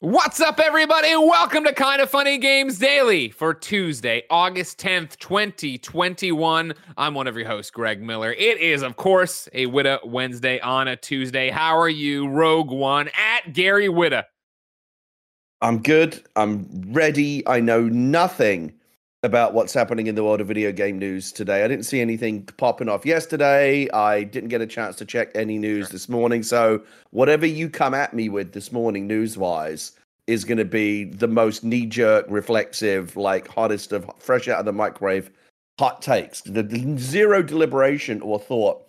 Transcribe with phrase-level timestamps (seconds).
[0.00, 1.08] What's up, everybody?
[1.16, 6.72] Welcome to Kind of Funny Games Daily for Tuesday, August 10th, 2021.
[6.96, 8.30] I'm one of your hosts, Greg Miller.
[8.30, 11.50] It is, of course, a Whitta Wednesday on a Tuesday.
[11.50, 14.22] How are you, Rogue One, at Gary Whitta?
[15.62, 16.22] I'm good.
[16.36, 17.44] I'm ready.
[17.48, 18.77] I know nothing
[19.24, 21.64] about what's happening in the world of video game news today.
[21.64, 23.90] I didn't see anything popping off yesterday.
[23.90, 26.42] I didn't get a chance to check any news this morning.
[26.42, 29.92] So, whatever you come at me with this morning, news wise,
[30.28, 34.66] is going to be the most knee jerk, reflexive, like hottest of fresh out of
[34.66, 35.30] the microwave
[35.78, 36.42] hot takes.
[36.42, 38.87] The, the zero deliberation or thought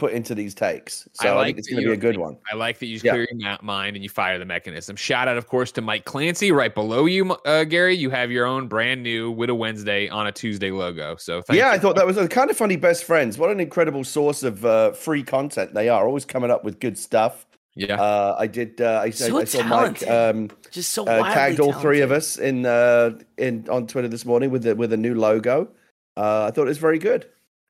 [0.00, 1.08] put into these takes.
[1.12, 2.36] So I, like I think it's going to be a good one.
[2.50, 3.12] I like that you yeah.
[3.12, 4.96] clear your mind and you fire the mechanism.
[4.96, 7.94] Shout out, of course, to Mike Clancy right below you, uh, Gary.
[7.94, 11.16] You have your own brand new Whitta Wednesday on a Tuesday logo.
[11.16, 11.74] So yeah, you.
[11.74, 12.76] I thought that was a kind of funny.
[12.76, 13.38] Best friends.
[13.38, 16.06] What an incredible source of uh, free content they are.
[16.06, 17.46] Always coming up with good stuff.
[17.76, 18.80] Yeah, uh, I did.
[18.80, 21.82] Uh, I, so I, saw Mike um, just so uh, tagged all talented.
[21.82, 25.14] three of us in uh, in on Twitter this morning with the, with a new
[25.14, 25.68] logo.
[26.16, 27.28] Uh, I thought it was very good.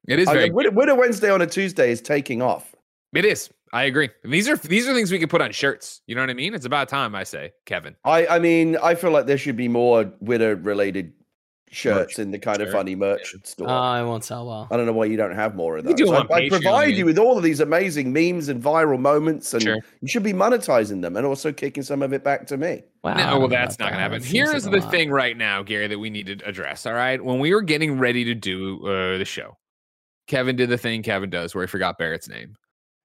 [0.09, 0.51] It is very.
[0.51, 2.75] Whitta, Whitta Wednesday on a Tuesday is taking off.
[3.13, 3.51] It is.
[3.73, 4.11] I agree.
[4.25, 6.03] These are these are things we could put on shirts.
[6.07, 6.55] You know what I mean?
[6.55, 7.15] It's about time.
[7.15, 7.95] I say, Kevin.
[8.05, 11.13] I I mean, I feel like there should be more Whitta related
[11.71, 12.25] shirts merch.
[12.25, 13.41] in the kind of funny merch yeah.
[13.45, 13.69] store.
[13.69, 14.67] Oh, I won't sell well.
[14.71, 15.95] I don't know why you don't have more of those.
[15.95, 19.63] Do I, I provide you with all of these amazing memes and viral moments, and
[19.63, 19.79] sure.
[20.01, 22.83] you should be monetizing them and also kicking some of it back to me.
[23.05, 23.15] Wow.
[23.15, 24.23] No, well, that's not going to happen.
[24.23, 26.87] Here's the thing right now, Gary, that we need to address.
[26.87, 27.25] All right.
[27.25, 29.57] When we were getting ready to do uh, the show,
[30.31, 32.57] Kevin did the thing Kevin does where he forgot Barrett's name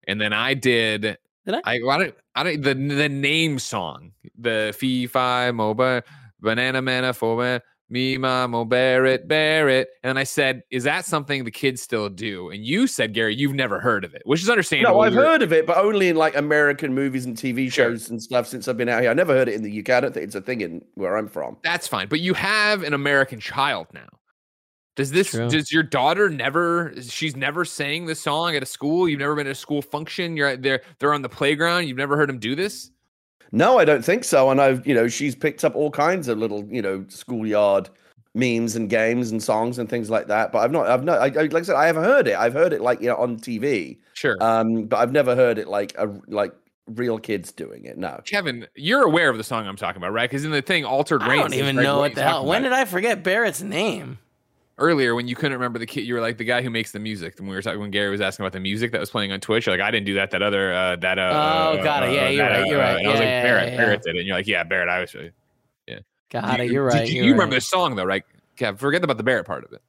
[0.08, 1.02] and then I did.
[1.46, 1.62] Did I?
[1.66, 2.16] I, I don't.
[2.36, 2.62] I don't.
[2.62, 6.04] The the name song, the fee fi moba
[6.40, 11.82] banana mana for me mom Barrett Barrett, and I said, "Is that something the kids
[11.82, 14.96] still do?" And you said, "Gary, you've never heard of it," which is understandable.
[14.96, 18.14] No, I've heard of it, but only in like American movies and TV shows sure.
[18.14, 19.12] and stuff since I've been out here.
[19.12, 19.92] I never heard it in the UK.
[19.92, 21.58] I don't think it's a thing in where I'm from.
[21.64, 24.08] That's fine, but you have an American child now.
[24.96, 25.50] Does this True.
[25.50, 29.10] does your daughter never she's never sang this song at a school?
[29.10, 32.16] You've never been at a school function, you're there they're on the playground, you've never
[32.16, 32.92] heard them do this?
[33.52, 34.50] No, I don't think so.
[34.50, 37.90] And I've, you know, she's picked up all kinds of little, you know, schoolyard
[38.34, 40.52] memes and games and songs and things like that.
[40.52, 42.36] But I've not, I've not, I, like I said, I have heard it.
[42.36, 43.98] I've heard it like, you know, on TV.
[44.14, 44.36] Sure.
[44.42, 46.54] Um, but I've never heard it like a, like
[46.88, 47.98] real kids doing it.
[47.98, 48.20] No.
[48.26, 50.30] Kevin, you're aware of the song I'm talking about, right?
[50.30, 51.40] Because in the thing, Altered Rain.
[51.40, 52.46] I don't even know what the hell.
[52.46, 54.20] When did I forget Barrett's name?
[54.78, 57.00] Earlier when you couldn't remember the kid, you were like the guy who makes the
[57.00, 57.40] music.
[57.40, 59.40] When we were talking, when Gary was asking about the music that was playing on
[59.40, 60.32] Twitch, you're like, I didn't do that.
[60.32, 62.14] That other, uh, that, uh, oh, got it.
[62.14, 62.68] Yeah, uh, you're that, right.
[62.68, 62.90] You're right.
[62.90, 64.20] I was yeah, like, Barrett, yeah, Barrett did it.
[64.20, 65.32] And you're like, yeah, Barrett, I was, really,
[65.88, 66.00] yeah.
[66.30, 66.72] Got you, it.
[66.72, 67.08] You're right.
[67.08, 67.38] You, you're you right.
[67.38, 68.24] remember the song though, right?
[68.58, 69.82] Kev, forget about the Barrett part of it.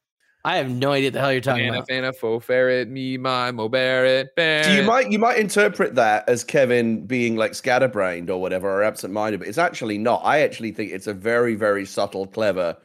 [0.45, 1.89] I have no idea the hell you're talking Fana, about.
[1.89, 4.67] Fana, fo, ferret, me, my, mo, Barrett, Barrett.
[4.67, 8.85] So you might you might interpret that as Kevin being like scatterbrained or whatever or
[8.85, 10.21] absent-minded, but it's actually not.
[10.25, 12.77] I actually think it's a very very subtle, clever,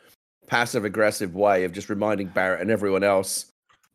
[0.51, 3.45] passive aggressive way of just reminding Barrett and everyone else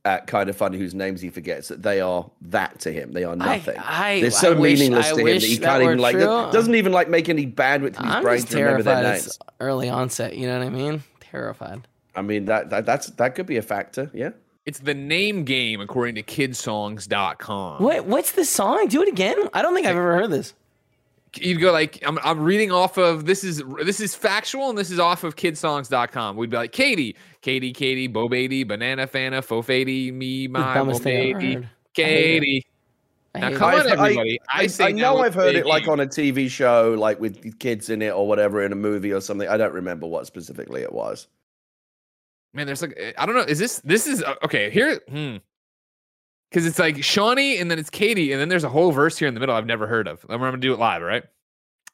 [0.07, 3.13] at kind of funny whose names he forgets that they are that to him.
[3.13, 3.77] They are nothing.
[3.79, 5.83] I, I, They're so I wish, meaningless I to him wish that he that can't
[5.83, 6.25] even were like true.
[6.25, 9.13] doesn't even like make any bandwidth in his I'm brain just to remember their terrified
[9.13, 9.27] names.
[9.27, 10.35] it's early onset.
[10.37, 11.05] You know what I mean?
[11.21, 11.87] Terrified.
[12.15, 14.11] I mean that, that that's that could be a factor.
[14.15, 14.31] Yeah.
[14.65, 17.83] It's the name game according to kidsongs.com.
[17.83, 18.07] What?
[18.07, 18.87] What's the song?
[18.89, 19.37] Do it again.
[19.53, 20.55] I don't think I've ever heard this.
[21.39, 24.91] You'd go like I'm, I'm reading off of this is this is factual and this
[24.91, 26.37] is off of kidsongs.com.
[26.37, 31.05] We'd be like Katie, Katie, Katie, Bo Beatty, Banana Fana, Fofady, me, my, dumbest Bo
[31.05, 32.65] thing I've ever Katie.
[33.35, 34.41] I Now come on, everybody.
[34.51, 36.95] I, I, say I know now I've heard it's it like on a TV show,
[36.99, 39.49] like with kids in it or whatever, in a movie or something.
[39.49, 41.29] I don't remember what specifically it was.
[42.55, 42.67] man.
[42.67, 43.43] There's like I don't know.
[43.43, 45.01] Is this this is uh, okay here?
[45.09, 45.37] Hmm.
[46.51, 49.29] Because it's like Shawnee and then it's Katie and then there's a whole verse here
[49.29, 50.25] in the middle I've never heard of.
[50.29, 51.25] I'm gonna do it live, all right?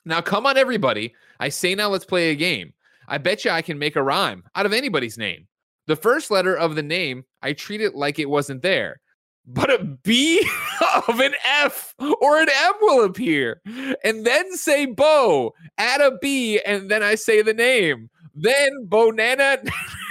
[0.05, 1.15] Now come on, everybody.
[1.41, 2.73] I say now let's play a game.
[3.09, 5.47] I bet you I can make a rhyme out of anybody's name.
[5.87, 9.01] The first letter of the name, I treat it like it wasn't there.
[9.47, 10.47] But a B
[11.09, 13.61] of an F or an M will appear.
[14.05, 18.09] And then say Bo, add a B, and then I say the name.
[18.35, 19.69] Then Bonana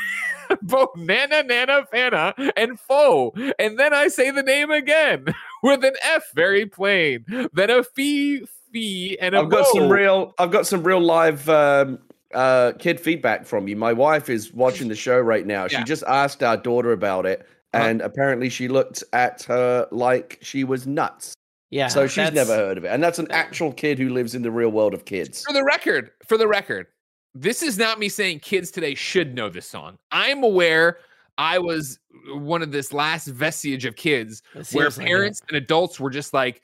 [0.61, 3.33] both Nana, Nana, Fana, and Foe.
[3.59, 5.25] And then I say the name again
[5.63, 7.25] with an F, very plain.
[7.53, 10.33] Then a fee, fee, and a I've got some real.
[10.37, 11.99] I've got some real live um,
[12.33, 13.75] uh, kid feedback from you.
[13.75, 15.67] My wife is watching the show right now.
[15.67, 15.83] She Yeah.
[15.83, 17.41] just asked our daughter about it,
[17.73, 17.83] Uh-huh.
[17.85, 21.33] and apparently she looked at her like she was nuts.
[21.73, 21.87] Yeah.
[21.87, 24.51] so she's never heard of it, and that's an actual kid who lives in the
[24.51, 25.41] real world of kids.
[25.47, 26.87] For the record, for the record,
[27.33, 29.97] this is not me saying kids today should know this song.
[30.11, 30.99] I'm aware
[31.37, 31.99] I was
[32.33, 36.33] one of this last vestige of kids where seems like parents and adults were just
[36.33, 36.61] like,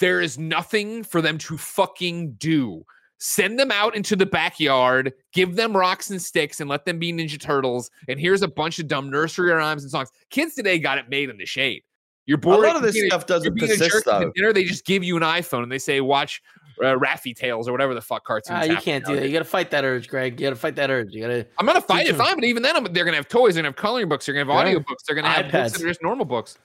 [0.00, 2.84] there is nothing for them to fucking do.
[3.20, 7.12] Send them out into the backyard, give them rocks and sticks, and let them be
[7.12, 7.90] Ninja Turtles.
[8.06, 10.10] And here's a bunch of dumb nursery rhymes and songs.
[10.30, 11.82] Kids today got it made in the shade.
[12.28, 14.30] You're A lot of this stuff doesn't being a persist, though.
[14.34, 16.42] dinner, they just give you an iPhone and they say, watch
[16.80, 18.58] uh, Raffi Tales or whatever the fuck cartoons.
[18.60, 19.22] Ah, you can't do nowadays.
[19.22, 19.26] that.
[19.28, 20.38] You got to fight that urge, Greg.
[20.38, 21.14] You got to fight that urge.
[21.14, 21.46] You got to.
[21.58, 23.54] I'm gonna fight it fine, but even then, I'm, they're gonna have toys.
[23.54, 24.26] They're gonna have coloring books.
[24.26, 24.60] They're gonna have Yeah.
[24.72, 25.04] audio books.
[25.04, 26.58] They're gonna have books that are just normal books.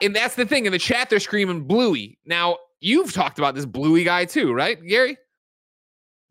[0.00, 0.66] And that's the thing.
[0.66, 2.16] In the chat, they're screaming Bluey.
[2.24, 5.18] Now you've talked about this Bluey guy too, right, Gary?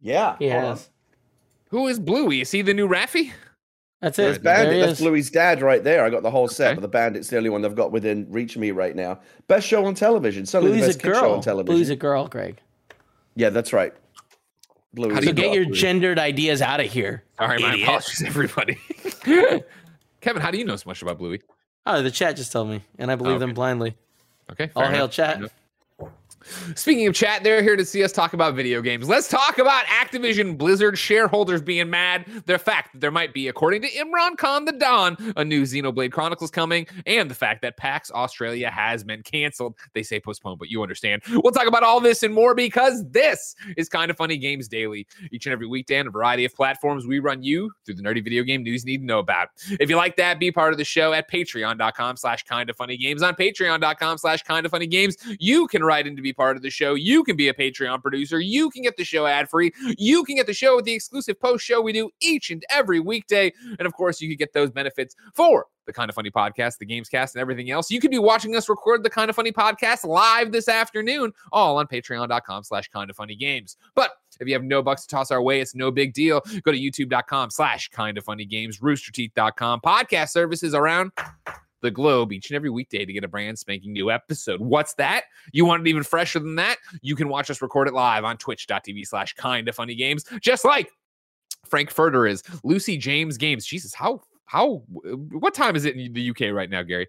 [0.02, 0.42] Yeah, hold.
[0.42, 0.90] Yes.
[1.72, 2.40] Who is Bluey?
[2.42, 3.32] Is he the new Raffi?
[4.02, 4.44] That's Right, it.
[4.44, 5.06] Bandit, There that's is.
[5.06, 6.06] Bluey's dad right there.
[6.06, 6.76] I got the whole set, Okay.
[6.76, 9.20] but the Bandit's the only one they've got within reach of me right now.
[9.48, 10.46] Best show on television.
[10.46, 11.34] Certainly Bluey's the a best show girl.
[11.36, 11.66] on television.
[11.76, 12.62] Bluey's a girl, Greg.
[13.36, 13.94] yeah, that's right.
[14.94, 15.56] Bluey's How do So you get girl.
[15.56, 17.24] your gendered ideas out of here.
[17.40, 17.88] All right, my Idiot.
[17.88, 18.78] apologies, everybody.
[20.22, 21.42] Kevin, how do you know so much about Bluey?
[21.86, 23.46] Oh, the chat just told me, and I believe oh, okay.
[23.46, 23.96] them blindly.
[24.52, 25.12] Okay, All fair hail enough.
[25.12, 25.42] chat.
[26.76, 29.08] Speaking of chat, they're here to see us talk about video games.
[29.08, 32.26] Let's talk about Activision Blizzard shareholders being mad.
[32.46, 36.12] The fact that there might be, according to Imran Khan the Don, a new Xenoblade
[36.12, 39.76] Chronicles coming, and the fact that PAX Australia has been canceled.
[39.94, 41.22] They say postponed, but you understand.
[41.30, 45.08] We'll talk about all this and more because this is Kind of Funny Games Daily.
[45.32, 48.24] Each and every weekday on a variety of platforms, we run you through the nerdy
[48.24, 49.50] video game news you need to know about.
[49.80, 52.98] If you like that, be part of the show at patreon.com slash kind of funny
[52.98, 53.22] games.
[53.22, 56.64] On patreon.com slash kind of funny games, you can write in to be part of
[56.64, 56.94] the show.
[56.94, 58.40] You can be a Patreon producer.
[58.40, 59.74] You can get the show ad free.
[59.98, 63.02] You can get the show with the exclusive post show we do each and every
[63.02, 63.52] weekday.
[63.78, 66.86] And of course, you can get those benefits for the Kind of Funny podcast, the
[66.86, 67.92] Gamescast, and everything else.
[67.92, 71.78] You could be watching us record the Kind of Funny podcast live this afternoon, all
[71.78, 73.76] on patreon.com slash kind of funny games.
[73.96, 76.42] But if you have no bucks to toss our way, it's no big deal.
[76.64, 81.12] Go to youtube.com slash kind of funny games, roosterteeth.com, podcast services around
[81.82, 84.60] the globe each and every weekday to get a brand spanking new episode.
[84.60, 85.24] What's that?
[85.52, 86.78] You want it even fresher than that?
[87.02, 90.66] You can watch us record it live on twitch.tv slash kind of funny games, just
[90.66, 90.90] like
[91.66, 93.66] Frank Furter is, Lucy James Games.
[93.66, 94.84] Jesus, how how
[95.32, 97.08] what time is it in the UK right now, Gary?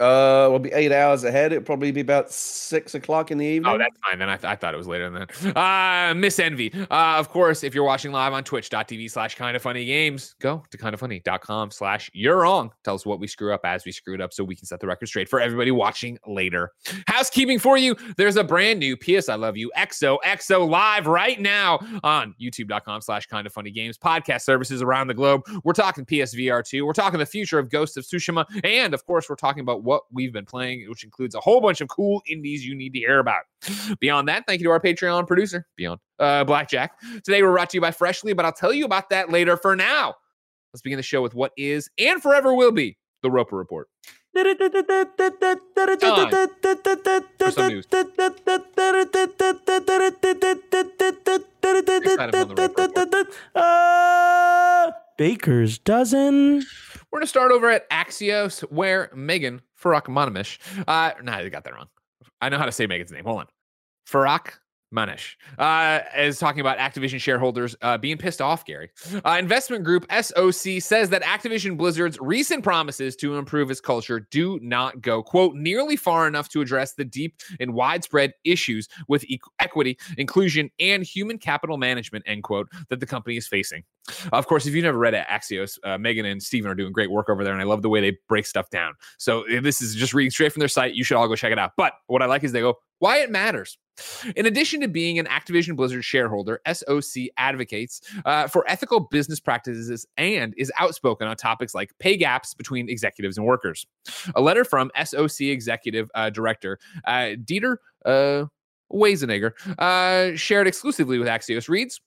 [0.00, 1.52] Uh, we'll be eight hours ahead.
[1.52, 3.72] It'll probably be about six o'clock in the evening.
[3.72, 4.18] Oh, that's fine.
[4.18, 5.56] Then I, th- I thought it was later than that.
[5.56, 6.72] Uh, Miss Envy.
[6.74, 10.62] Uh, of course, if you're watching live on twitch.tv slash kind of funny games, go
[10.70, 12.70] to kindoffunny.com slash you're wrong.
[12.84, 14.86] Tell us what we screw up as we screwed up so we can set the
[14.86, 16.72] record straight for everybody watching later.
[17.06, 17.94] Housekeeping for you.
[18.16, 23.00] There's a brand new PS I Love You XO XO live right now on youtube.com
[23.02, 25.42] slash kind of funny games podcast services around the globe.
[25.64, 26.86] We're talking PSVR 2.
[26.86, 28.46] We're talking the future of Ghost of Tsushima.
[28.64, 31.80] And of course, we're talking about what we've been playing, which includes a whole bunch
[31.80, 33.42] of cool indies you need to hear about.
[33.98, 36.92] Beyond that, thank you to our Patreon producer, Beyond uh, Blackjack.
[37.24, 39.56] Today we're brought to you by Freshly, but I'll tell you about that later.
[39.56, 40.14] For now,
[40.72, 43.88] let's begin the show with what is and forever will be the Roper Report.
[55.18, 56.64] Baker's dozen.
[57.10, 61.64] We're going to start over at Axios, where Megan Farak Manamish, uh, nah, I got
[61.64, 61.88] that wrong.
[62.40, 63.24] I know how to say Megan's name.
[63.24, 63.46] Hold on.
[64.08, 64.54] Farak
[64.94, 68.90] Manish uh, is talking about Activision shareholders uh, being pissed off, Gary.
[69.24, 74.58] Uh, investment group SOC says that Activision Blizzard's recent promises to improve its culture do
[74.62, 79.40] not go, quote, nearly far enough to address the deep and widespread issues with e-
[79.60, 83.84] equity, inclusion, and human capital management, end quote, that the company is facing.
[84.32, 87.28] Of course, if you've never read Axios, uh, Megan and Steven are doing great work
[87.28, 88.94] over there, and I love the way they break stuff down.
[89.18, 90.94] So this is just reading straight from their site.
[90.94, 91.72] You should all go check it out.
[91.76, 93.76] But what I like is they go, why it matters.
[94.36, 100.06] In addition to being an Activision Blizzard shareholder, SOC advocates uh, for ethical business practices
[100.16, 103.86] and is outspoken on topics like pay gaps between executives and workers.
[104.34, 107.76] A letter from SOC executive uh, director uh, Dieter
[108.06, 108.44] uh,
[108.92, 112.00] Waizenegger, uh, shared exclusively with Axios, reads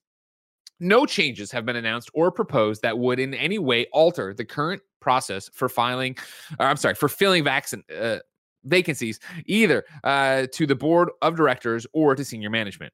[0.79, 4.81] No changes have been announced or proposed that would in any way alter the current
[4.99, 6.17] process for filing,
[6.59, 7.83] or I'm sorry, for filling vaccine.
[7.95, 8.19] Uh,
[8.65, 12.93] vacancies either uh, to the board of directors or to senior management.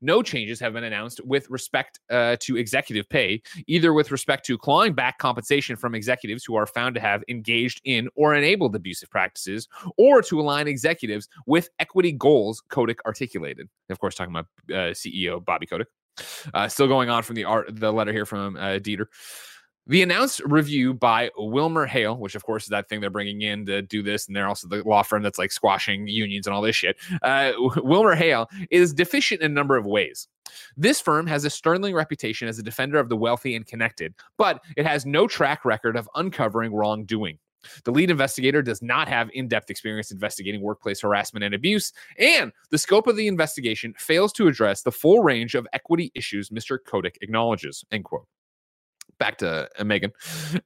[0.00, 4.58] No changes have been announced with respect uh, to executive pay, either with respect to
[4.58, 9.10] clawing back compensation from executives who are found to have engaged in or enabled abusive
[9.10, 13.68] practices, or to align executives with equity goals Kotick articulated.
[13.90, 15.88] Of course, talking about uh, CEO Bobby Kotick.
[16.54, 19.06] Uh, still going on from the art, the letter here from uh, Dieter.
[19.88, 23.64] The announced review by Wilmer Hale, which of course is that thing they're bringing in
[23.66, 26.62] to do this, and they're also the law firm that's like squashing unions and all
[26.62, 26.96] this shit.
[27.22, 30.26] Uh, Wilmer Hale is deficient in a number of ways.
[30.76, 34.60] This firm has a sterling reputation as a defender of the wealthy and connected, but
[34.76, 37.38] it has no track record of uncovering wrongdoing.
[37.84, 42.52] The lead investigator does not have in depth experience investigating workplace harassment and abuse, and
[42.70, 46.78] the scope of the investigation fails to address the full range of equity issues Mr.
[46.84, 47.84] Kotick acknowledges.
[47.92, 48.26] End quote
[49.18, 50.12] back to uh, Megan.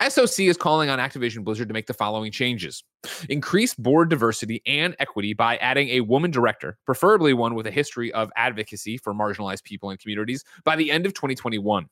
[0.07, 2.83] SOC is calling on Activision Blizzard to make the following changes
[3.29, 8.13] increase board diversity and equity by adding a woman director, preferably one with a history
[8.13, 11.87] of advocacy for marginalized people and communities, by the end of 2021.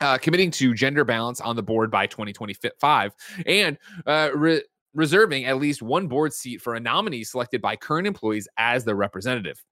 [0.00, 3.14] Uh, committing to gender balance on the board by 2025
[3.46, 4.62] and uh, re-
[4.92, 8.96] reserving at least one board seat for a nominee selected by current employees as their
[8.96, 9.62] representative.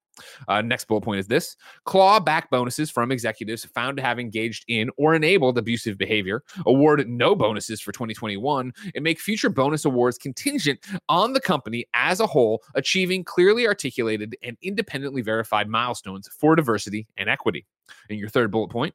[0.47, 1.55] Uh, next bullet point is this
[1.85, 7.07] claw back bonuses from executives found to have engaged in or enabled abusive behavior, award
[7.07, 10.79] no bonuses for 2021, and make future bonus awards contingent
[11.09, 17.07] on the company as a whole achieving clearly articulated and independently verified milestones for diversity
[17.17, 17.65] and equity.
[18.09, 18.93] In your third bullet point,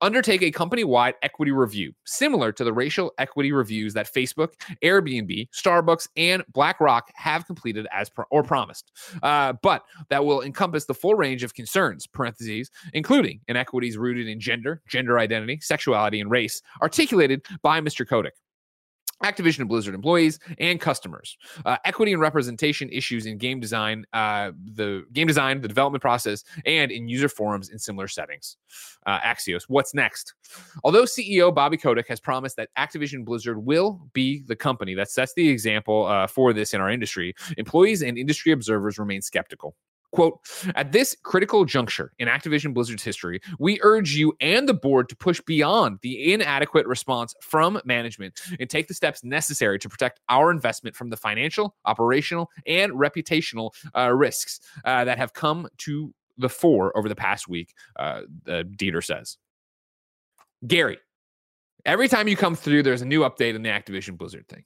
[0.00, 5.48] undertake a company wide equity review, similar to the racial equity reviews that Facebook, Airbnb,
[5.50, 10.94] Starbucks, and BlackRock have completed as pro- or promised, uh, but that will encompass the
[10.94, 16.62] full range of concerns, parentheses, including inequities rooted in gender, gender identity, sexuality, and race,
[16.80, 18.06] articulated by Mr.
[18.06, 18.32] Kotick.
[19.22, 25.04] Activision Blizzard employees and customers, uh, equity and representation issues in game design, uh, the
[25.12, 28.56] game design, the development process, and in user forums in similar settings.
[29.06, 30.34] Uh, Axios, what's next?
[30.84, 35.32] Although CEO Bobby Kotick has promised that Activision Blizzard will be the company that sets
[35.34, 39.76] the example uh, for this in our industry, employees and industry observers remain skeptical.
[40.12, 40.40] Quote,
[40.74, 45.16] at this critical juncture in Activision Blizzard's history, we urge you and the board to
[45.16, 50.50] push beyond the inadequate response from management and take the steps necessary to protect our
[50.50, 56.48] investment from the financial, operational, and reputational uh, risks uh, that have come to the
[56.48, 59.38] fore over the past week, uh, Dieter says.
[60.66, 60.98] Gary,
[61.86, 64.64] every time you come through, there's a new update on the Activision Blizzard thing.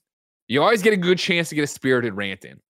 [0.48, 2.60] You always get a good chance to get a spirited rant in.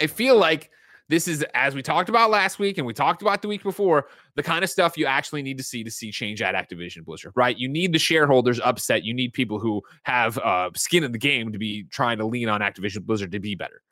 [0.00, 0.70] I feel like
[1.12, 4.06] this is, as we talked about last week and we talked about the week before,
[4.34, 7.32] the kind of stuff you actually need to see to see change at Activision Blizzard,
[7.34, 7.58] right?
[7.58, 9.04] You need the shareholders upset.
[9.04, 12.48] You need people who have uh, skin in the game to be trying to lean
[12.48, 13.82] on Activision Blizzard to be better.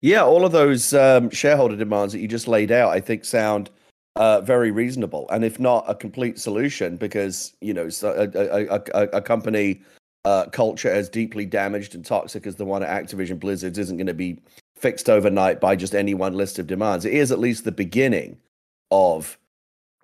[0.00, 3.68] Yeah, all of those um, shareholder demands that you just laid out, I think, sound
[4.14, 9.02] uh, very reasonable, and if not a complete solution, because you know a, a, a,
[9.18, 9.82] a company
[10.24, 14.06] uh, culture as deeply damaged and toxic as the one at Activision Blizzard isn't going
[14.06, 14.40] to be
[14.76, 17.04] fixed overnight by just any one list of demands.
[17.04, 18.38] It is at least the beginning
[18.90, 19.38] of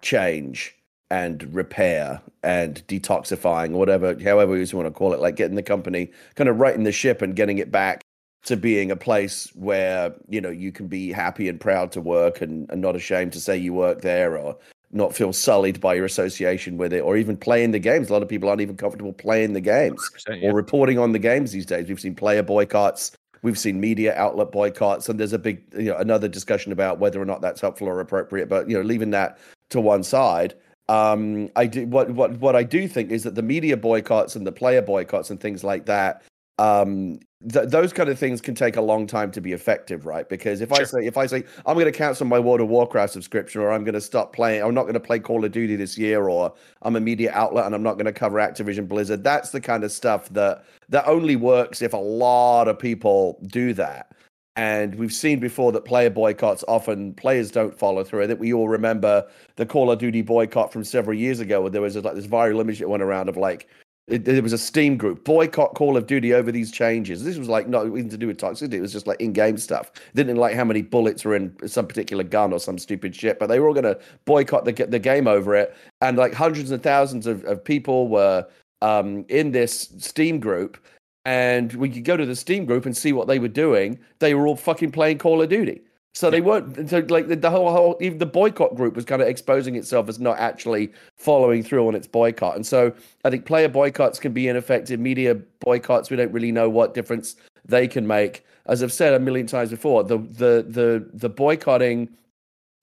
[0.01, 0.75] change
[1.11, 6.11] and repair and detoxifying, whatever, however you want to call it, like getting the company
[6.37, 8.01] kind of right in the ship and getting it back
[8.45, 12.41] to being a place where, you know, you can be happy and proud to work
[12.41, 14.57] and, and not ashamed to say you work there or
[14.91, 18.11] not feel sullied by your association with it or even playing the games.
[18.11, 20.49] A lot of people aren't even comfortable playing the games yeah.
[20.49, 21.89] or reporting on the games these days.
[21.89, 25.97] We've seen player boycotts We've seen media outlet boycotts, and there's a big, you know,
[25.97, 28.49] another discussion about whether or not that's helpful or appropriate.
[28.49, 29.39] But you know, leaving that
[29.71, 30.55] to one side,
[30.89, 34.47] um, I do what what what I do think is that the media boycotts and
[34.47, 36.23] the player boycotts and things like that
[36.59, 37.19] um,
[37.51, 40.29] th- those kind of things can take a long time to be effective, right?
[40.29, 40.81] Because if sure.
[40.81, 43.73] I say if I say I'm going to cancel my World of Warcraft subscription, or
[43.73, 46.29] I'm going to stop playing, I'm not going to play Call of Duty this year,
[46.29, 49.61] or I'm a media outlet and I'm not going to cover Activision Blizzard, that's the
[49.61, 54.13] kind of stuff that that only works if a lot of people do that.
[54.55, 58.23] And we've seen before that player boycotts often players don't follow through.
[58.23, 61.71] I think we all remember the Call of Duty boycott from several years ago, where
[61.71, 63.67] there was like this viral image that went around of like
[64.09, 67.23] it, there was a Steam group boycott Call of Duty over these changes.
[67.23, 69.93] This was like not even to do with toxicity; it was just like in-game stuff.
[70.15, 73.39] They didn't like how many bullets were in some particular gun or some stupid shit,
[73.39, 75.77] but they were all going to boycott the the game over it.
[76.01, 78.47] And like hundreds and thousands of, of people were
[78.81, 80.79] um, in this Steam group,
[81.25, 83.99] and we could go to the Steam group and see what they were doing.
[84.19, 85.83] They were all fucking playing Call of Duty.
[86.15, 89.23] So they weren't so like the, the, whole whole even the boycott group was kind
[89.23, 92.55] of exposing itself as not actually following through on its boycott.
[92.55, 92.93] And so
[93.25, 95.01] I think player boycotts can be ineffective.
[95.01, 98.45] Media boycotts, we don't really know what difference they can make.
[98.67, 102.11] As I've said a million times before, the the the the boycotting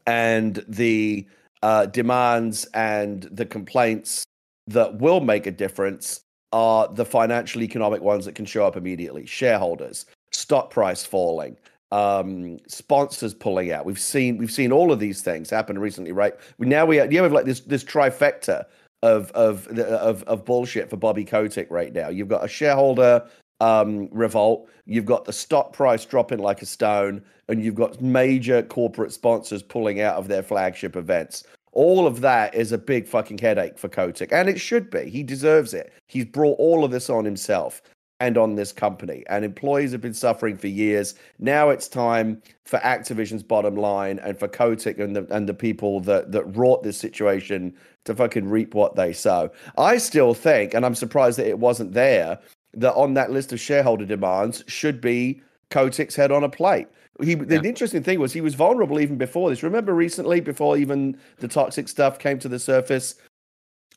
[0.07, 1.27] and the
[1.61, 4.25] uh, demands and the complaints
[4.67, 6.21] that will make a difference
[6.51, 11.57] are the financial economic ones that can show up immediately shareholders stock price falling
[11.91, 13.85] um sponsors pulling out.
[13.85, 16.33] We've seen we've seen all of these things happen recently right?
[16.57, 18.65] We now we have, you have like this this trifecta
[19.01, 22.09] of of of of bullshit for bobby kotick right now.
[22.09, 23.25] You've got a shareholder
[23.59, 24.69] um revolt.
[24.85, 29.63] You've got the stock price dropping like a stone and you've got major corporate sponsors
[29.63, 31.43] pulling out of their flagship events.
[31.71, 35.09] All of that is a big fucking headache for Kotick, and it should be.
[35.09, 35.93] He deserves it.
[36.07, 37.81] He's brought all of this on himself
[38.19, 41.15] and on this company, and employees have been suffering for years.
[41.39, 45.99] Now it's time for Activision's bottom line and for Kotick and the and the people
[46.01, 47.73] that that wrought this situation
[48.05, 49.51] to fucking reap what they sow.
[49.77, 52.39] I still think, and I'm surprised that it wasn't there,
[52.73, 56.87] that on that list of shareholder demands should be Kotick's head on a plate.
[57.21, 57.61] He, the Yeah.
[57.63, 59.61] interesting thing was he was vulnerable even before this.
[59.61, 63.15] Remember recently, before even the toxic stuff came to the surface,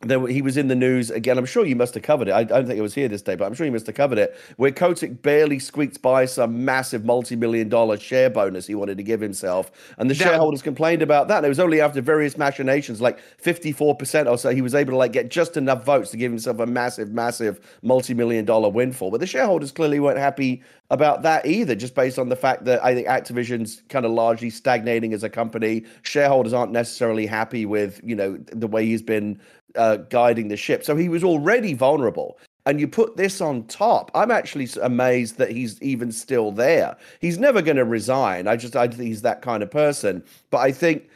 [0.03, 1.39] there he was in the news again.
[1.39, 2.35] I'm sure you must have covered it.
[2.35, 4.19] I don't think it was here this day, but I'm sure you must have covered
[4.19, 4.37] it.
[4.57, 9.21] Where Kotick barely squeaked by some massive multi-million dollar share bonus he wanted to give
[9.21, 11.39] himself, and the That- shareholders complained about that.
[11.39, 14.93] And it was only after various machinations, like 54 percent or so, he was able
[14.93, 19.11] to like get just enough votes to give himself a massive, massive multi-million dollar windfall.
[19.11, 22.85] But the shareholders clearly weren't happy about that either, just based on the fact that
[22.85, 25.85] I think Activision's kind of largely stagnating as a company.
[26.03, 29.41] Shareholders aren't necessarily happy with you know the way he's been
[29.77, 30.85] uh, guiding the ship.
[30.85, 32.39] So he was already vulnerable.
[32.65, 34.13] And you put this on top.
[34.15, 36.97] I'm actually amazed that he's even still there.
[37.21, 38.47] He's never going to resign.
[38.47, 40.23] I just I think he's that kind of person.
[40.51, 41.09] But I think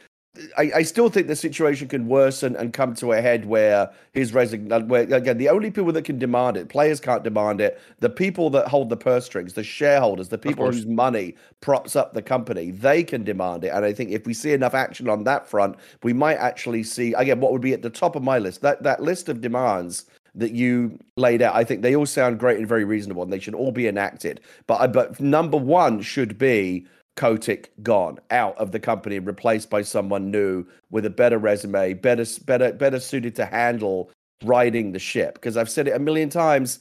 [0.57, 4.33] I, I still think the situation can worsen and come to a head where his
[4.33, 4.71] resignation.
[4.71, 7.79] Uh, where again, the only people that can demand it, players can't demand it.
[7.99, 12.13] The people that hold the purse strings, the shareholders, the people whose money props up
[12.13, 13.69] the company, they can demand it.
[13.69, 17.13] And I think if we see enough action on that front, we might actually see
[17.13, 18.61] again what would be at the top of my list.
[18.61, 20.05] That that list of demands
[20.35, 23.39] that you laid out, I think they all sound great and very reasonable, and they
[23.39, 24.39] should all be enacted.
[24.67, 26.85] But I- but number one should be
[27.17, 31.93] Kotick gone out of the company and replaced by someone new with a better resume,
[31.93, 34.11] better better better suited to handle
[34.43, 35.33] riding the ship.
[35.33, 36.79] Because I've said it a million times,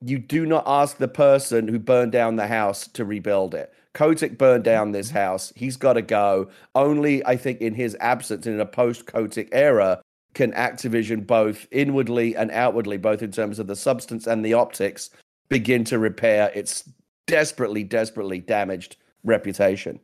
[0.00, 3.72] you do not ask the person who burned down the house to rebuild it.
[3.94, 5.18] Kotick burned down this mm-hmm.
[5.18, 5.52] house.
[5.56, 6.48] He's got to go.
[6.74, 10.00] Only I think in his absence in a post Kotick era
[10.34, 15.08] can Activision both inwardly and outwardly, both in terms of the substance and the optics,
[15.48, 16.88] begin to repair its
[17.26, 20.00] desperately, desperately damaged reputation.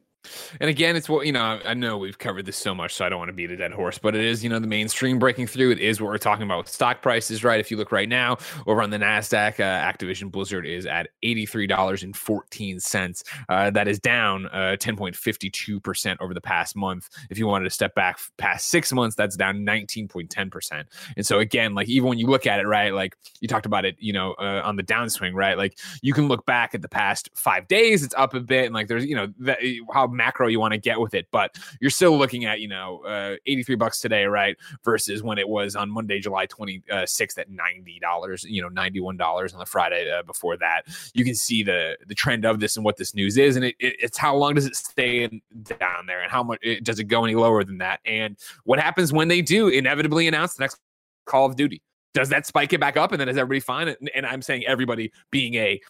[0.60, 1.60] And again, it's what you know.
[1.64, 3.72] I know we've covered this so much, so I don't want to beat a dead
[3.72, 5.72] horse, but it is you know the mainstream breaking through.
[5.72, 7.60] It is what we're talking about with stock prices, right?
[7.60, 11.46] If you look right now over on the Nasdaq, uh, Activision Blizzard is at eighty
[11.46, 13.24] three dollars and fourteen cents.
[13.48, 17.08] Uh, that is down uh, ten point fifty two percent over the past month.
[17.30, 20.88] If you wanted to step back past six months, that's down nineteen point ten percent.
[21.16, 23.84] And so again, like even when you look at it, right, like you talked about
[23.84, 25.58] it, you know, uh, on the downswing, right?
[25.58, 28.74] Like you can look back at the past five days, it's up a bit, and
[28.74, 29.58] like there's you know that,
[29.92, 33.02] how macro you want to get with it, but you're still looking at you know
[33.04, 34.56] uh, 83 bucks today, right?
[34.84, 39.52] Versus when it was on Monday, July 26th at 90 dollars, you know, 91 dollars
[39.52, 40.82] on the Friday uh, before that.
[41.14, 43.74] You can see the the trend of this and what this news is, and it,
[43.78, 45.40] it, it's how long does it stay in,
[45.78, 48.78] down there, and how much it, does it go any lower than that, and what
[48.78, 50.78] happens when they do inevitably announce the next
[51.24, 51.82] Call of Duty.
[52.12, 53.88] Does that spike it back up, and then is everybody fine?
[53.88, 55.80] And, and I'm saying everybody being a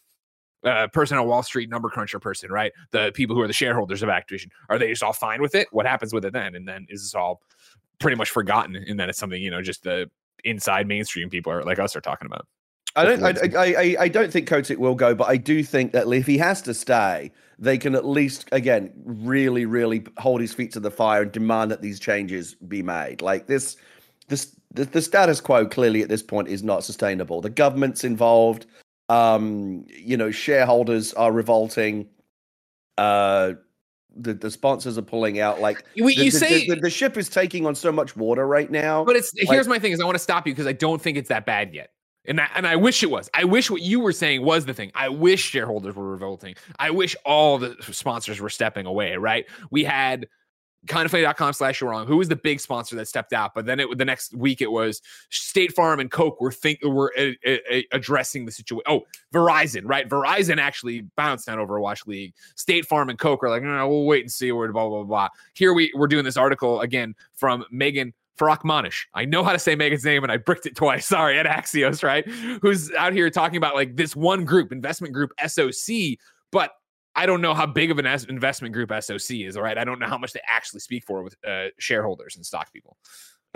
[0.65, 2.73] uh, person on Wall Street, number cruncher person, right?
[2.91, 5.69] The people who are the shareholders of Activision, are they just all fine with it?
[5.73, 6.55] What happens with it then?
[6.55, 7.43] And then is this all
[7.99, 8.77] pretty much forgotten?
[8.77, 10.11] And then it's something you know, just the
[10.45, 12.47] inside mainstream people are like us are talking about.
[12.97, 13.57] I don't.
[13.57, 16.39] I, I, I, don't think Kotick will go, but I do think that if he
[16.39, 20.93] has to stay, they can at least again really, really hold his feet to the
[20.93, 23.21] fire and demand that these changes be made.
[23.21, 23.77] Like this,
[24.29, 27.41] this, the, the status quo clearly at this point is not sustainable.
[27.41, 28.67] The government's involved.
[29.09, 32.09] Um, you know, shareholders are revolting.
[32.97, 33.55] Uh,
[34.17, 35.61] the the sponsors are pulling out.
[35.61, 38.71] Like the, you the- say- the, the ship is taking on so much water right
[38.71, 39.05] now.
[39.05, 41.01] But it's Like- here's my thing: is I want to stop you because I don't
[41.03, 41.91] think it's that bad yet.
[42.27, 43.29] And that, and I wish it was.
[43.35, 44.91] I wish what you were saying was the thing.
[44.95, 46.55] I wish shareholders were revolting.
[46.79, 49.17] I wish all the sponsors were stepping away.
[49.17, 49.45] Right?
[49.71, 50.27] We had
[50.87, 53.99] kindoffunny.com slash you're wrong who was the big sponsor that stepped out but then it
[53.99, 57.81] the next week it was state farm and coke were think were uh, uh, uh,
[57.93, 63.19] addressing the situation oh verizon right verizon actually bounced on overwatch league state farm and
[63.19, 66.07] coke are like no, we'll wait and see where blah blah blah here we we're
[66.07, 69.05] doing this article again from megan Farakmanish.
[69.15, 71.07] I know how to say Megan's name and I bricked it twice.
[71.09, 72.27] Sorry, at Axios, right?
[72.63, 76.19] Who's out here talking about like this one group, investment group SOC,
[76.51, 76.73] but
[77.17, 79.57] I don't know how big of an investment group SOC is.
[79.57, 82.45] All right, I don't know how much they actually speak for with uh, shareholders and
[82.45, 82.97] stock people.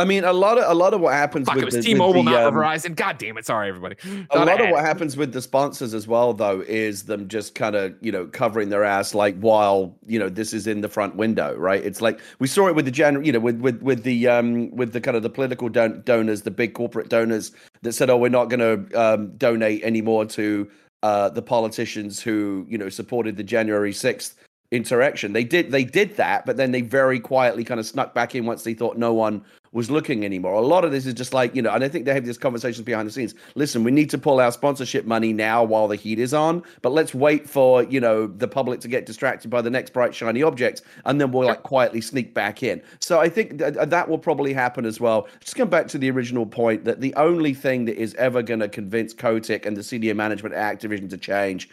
[0.00, 1.82] I mean, a lot of a lot of what happens Fuck, with it was the,
[1.82, 2.94] T-Mobile, the, not um, Verizon.
[2.94, 3.44] God damn it!
[3.44, 3.96] Sorry, everybody.
[4.04, 7.26] a Thought I lot of what happens with the sponsors as well though is them
[7.26, 10.82] just kind of you know covering their ass like while you know this is in
[10.82, 13.58] the front window right it's like we saw it with the general you know with
[13.60, 17.08] with with the um with the kind of the political don- donors the big corporate
[17.08, 17.50] donors
[17.82, 20.70] that said oh we're not going to um, donate anymore to
[21.02, 24.34] uh the politicians who you know supported the january 6th
[24.70, 28.34] insurrection they did they did that but then they very quietly kind of snuck back
[28.34, 30.54] in once they thought no one was looking anymore.
[30.54, 32.38] A lot of this is just like, you know, and I think they have these
[32.38, 33.34] conversations behind the scenes.
[33.54, 36.92] Listen, we need to pull our sponsorship money now while the heat is on, but
[36.92, 40.42] let's wait for, you know, the public to get distracted by the next bright, shiny
[40.42, 42.82] object, and then we'll like quietly sneak back in.
[43.00, 45.28] So I think th- that will probably happen as well.
[45.40, 48.60] Just come back to the original point that the only thing that is ever going
[48.60, 51.68] to convince Kotick and the senior management at Activision to change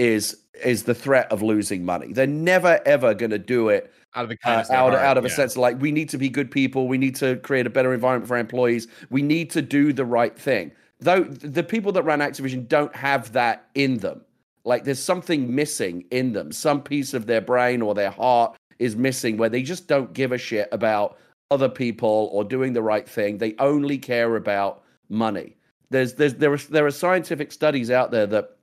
[0.00, 2.12] is is the threat of losing money.
[2.12, 5.30] They're never ever going to do it out of the uh, out out of a
[5.30, 6.88] sense of like we need to be good people.
[6.88, 8.88] We need to create a better environment for our employees.
[9.10, 10.72] We need to do the right thing.
[11.00, 14.22] Though the people that run activision don't have that in them.
[14.64, 16.50] Like there's something missing in them.
[16.50, 20.32] Some piece of their brain or their heart is missing where they just don't give
[20.32, 21.18] a shit about
[21.50, 23.36] other people or doing the right thing.
[23.36, 25.56] They only care about money.
[25.90, 28.56] There's there's there are there are scientific studies out there that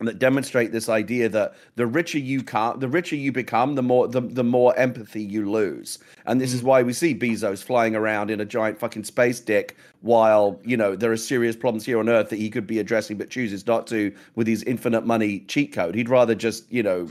[0.00, 4.08] that demonstrate this idea that the richer you come, the richer you become, the more
[4.08, 5.98] the, the more empathy you lose.
[6.26, 6.64] And this is mm.
[6.64, 10.96] why we see Bezos flying around in a giant fucking space dick while, you know,
[10.96, 13.86] there are serious problems here on Earth that he could be addressing but chooses not
[13.88, 15.94] to with his infinite money cheat code.
[15.94, 17.08] He'd rather just, you know,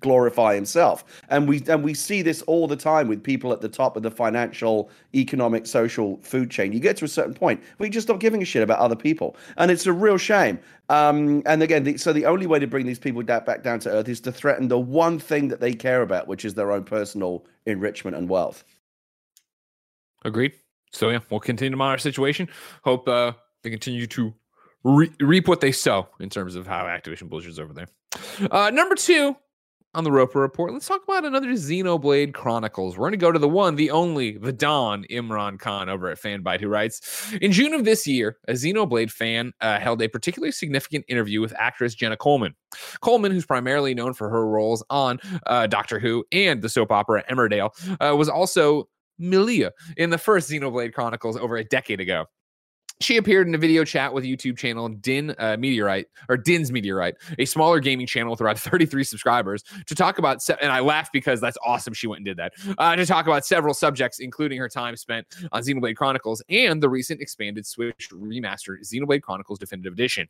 [0.00, 1.04] glorify himself.
[1.28, 4.02] And we and we see this all the time with people at the top of
[4.02, 6.72] the financial, economic, social food chain.
[6.72, 9.36] You get to a certain point you just stop giving a shit about other people.
[9.56, 10.58] And it's a real shame.
[10.88, 13.90] Um, and again, the, so the only way to bring these people back down to
[13.90, 16.84] earth is to threaten the one thing that they care about, which is their own
[16.84, 18.64] personal enrichment and wealth.
[20.24, 20.52] Agreed.
[20.92, 22.48] So yeah, we'll continue to monitor situation.
[22.84, 23.32] Hope uh,
[23.62, 24.34] they continue to
[24.84, 27.88] re- reap what they sow in terms of how Activision Blizzard's over there.
[28.50, 29.36] Uh, number two
[29.94, 32.96] on the Roper Report, let's talk about another Xenoblade Chronicles.
[32.96, 36.20] We're going to go to the one, the only, the Don Imran Khan over at
[36.20, 40.52] Fanbyte, who writes In June of this year, a Xenoblade fan uh, held a particularly
[40.52, 42.54] significant interview with actress Jenna Coleman.
[43.00, 47.24] Coleman, who's primarily known for her roles on uh, Doctor Who and the soap opera
[47.28, 52.26] Emmerdale, uh, was also Melia in the first Xenoblade Chronicles over a decade ago.
[53.00, 57.14] She appeared in a video chat with YouTube channel Din uh, Meteorite or Din's Meteorite,
[57.38, 60.42] a smaller gaming channel with around 33 subscribers, to talk about.
[60.42, 61.94] Se- and I laugh because that's awesome.
[61.94, 65.26] She went and did that uh, to talk about several subjects, including her time spent
[65.50, 70.28] on Xenoblade Chronicles and the recent expanded Switch remastered Xenoblade Chronicles Definitive Edition.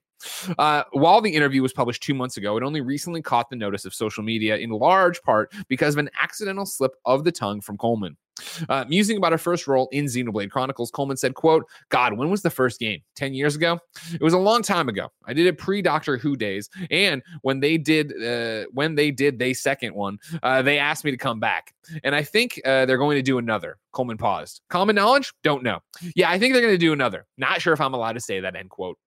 [0.57, 3.85] Uh, while the interview was published two months ago, it only recently caught the notice
[3.85, 7.77] of social media in large part because of an accidental slip of the tongue from
[7.77, 8.17] Coleman.
[8.69, 12.43] Uh, musing about her first role in Xenoblade Chronicles, Coleman said, quote, God, when was
[12.43, 13.01] the first game?
[13.17, 13.79] 10 years ago?
[14.13, 15.09] It was a long time ago.
[15.27, 16.69] I did it pre-Doctor Who days.
[16.91, 21.11] And when they did uh, when they did they second one, uh, they asked me
[21.11, 21.75] to come back.
[22.05, 23.79] And I think uh, they're going to do another.
[23.93, 24.61] Coleman paused.
[24.69, 25.33] Common knowledge?
[25.43, 25.81] Don't know.
[26.15, 27.27] Yeah, I think they're going to do another.
[27.37, 28.99] Not sure if I'm allowed to say that, end quote.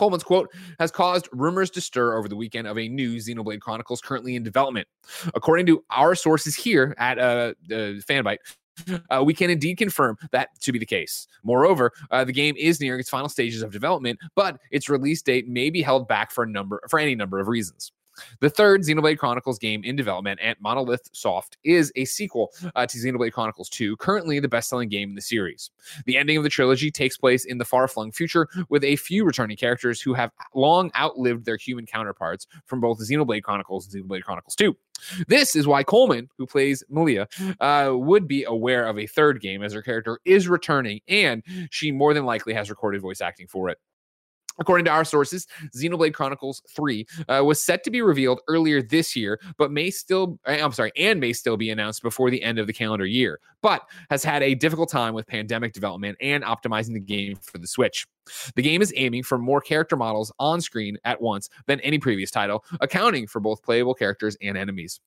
[0.00, 4.00] Coleman's quote has caused rumors to stir over the weekend of a new Xenoblade Chronicles
[4.00, 4.88] currently in development.
[5.34, 8.38] According to our sources here at uh, uh, Fanbyte,
[9.10, 11.28] uh, we can indeed confirm that to be the case.
[11.42, 15.46] Moreover, uh, the game is nearing its final stages of development, but its release date
[15.46, 17.92] may be held back for a number for any number of reasons.
[18.40, 22.98] The third Xenoblade Chronicles game in development at Monolith Soft is a sequel uh, to
[22.98, 25.70] Xenoblade Chronicles 2, currently the best selling game in the series.
[26.06, 29.24] The ending of the trilogy takes place in the far flung future with a few
[29.24, 34.22] returning characters who have long outlived their human counterparts from both Xenoblade Chronicles and Xenoblade
[34.22, 34.76] Chronicles 2.
[35.28, 37.28] This is why Coleman, who plays Melia,
[37.60, 41.90] uh, would be aware of a third game as her character is returning and she
[41.90, 43.78] more than likely has recorded voice acting for it.
[44.60, 49.16] According to our sources, Xenoblade Chronicles 3 uh, was set to be revealed earlier this
[49.16, 52.58] year, but may still, uh, I'm sorry, and may still be announced before the end
[52.58, 56.92] of the calendar year, but has had a difficult time with pandemic development and optimizing
[56.92, 58.06] the game for the Switch.
[58.54, 62.30] The game is aiming for more character models on screen at once than any previous
[62.30, 65.00] title, accounting for both playable characters and enemies.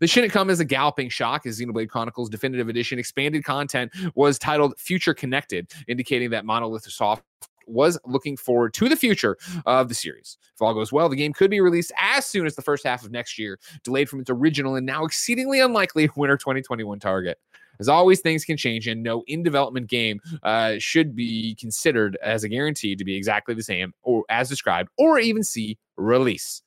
[0.00, 4.38] This shouldn't come as a galloping shock, as Xenoblade Chronicles Definitive Edition expanded content was
[4.38, 7.22] titled Future Connected, indicating that Monolith Soft
[7.66, 10.38] was looking forward to the future of the series.
[10.54, 13.04] If all goes well, the game could be released as soon as the first half
[13.04, 17.38] of next year, delayed from its original and now exceedingly unlikely winter 2021 target.
[17.78, 22.44] As always, things can change, and no in development game uh, should be considered as
[22.44, 26.62] a guarantee to be exactly the same or as described, or even see release.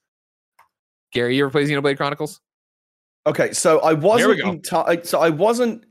[1.12, 2.42] Gary, you ever play Xenoblade Chronicles?
[3.28, 5.86] Okay, so I wasn't enti- so I wasn't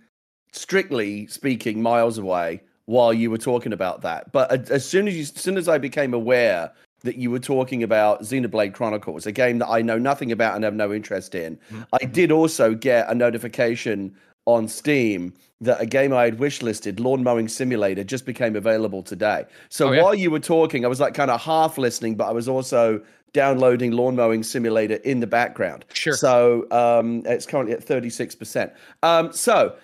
[0.52, 2.62] strictly speaking miles away
[2.92, 4.30] while you were talking about that.
[4.32, 6.70] But as soon as you, as soon as I became aware
[7.04, 10.62] that you were talking about Xenoblade Chronicles, a game that I know nothing about and
[10.64, 11.82] have no interest in, Mm-hmm.
[12.00, 14.14] I did also get a notification
[14.46, 19.44] on Steam that a game I had wishlisted, Lawn Mowing Simulator, just became available today.
[19.68, 20.02] So Oh, yeah.
[20.02, 23.00] while you were talking, I was like kind of half listening, but I was also
[23.32, 25.84] downloading Lawn Mowing Simulator in the background.
[25.94, 26.14] Sure.
[26.14, 28.70] So um, it's currently at 36%.
[29.02, 29.74] Um, so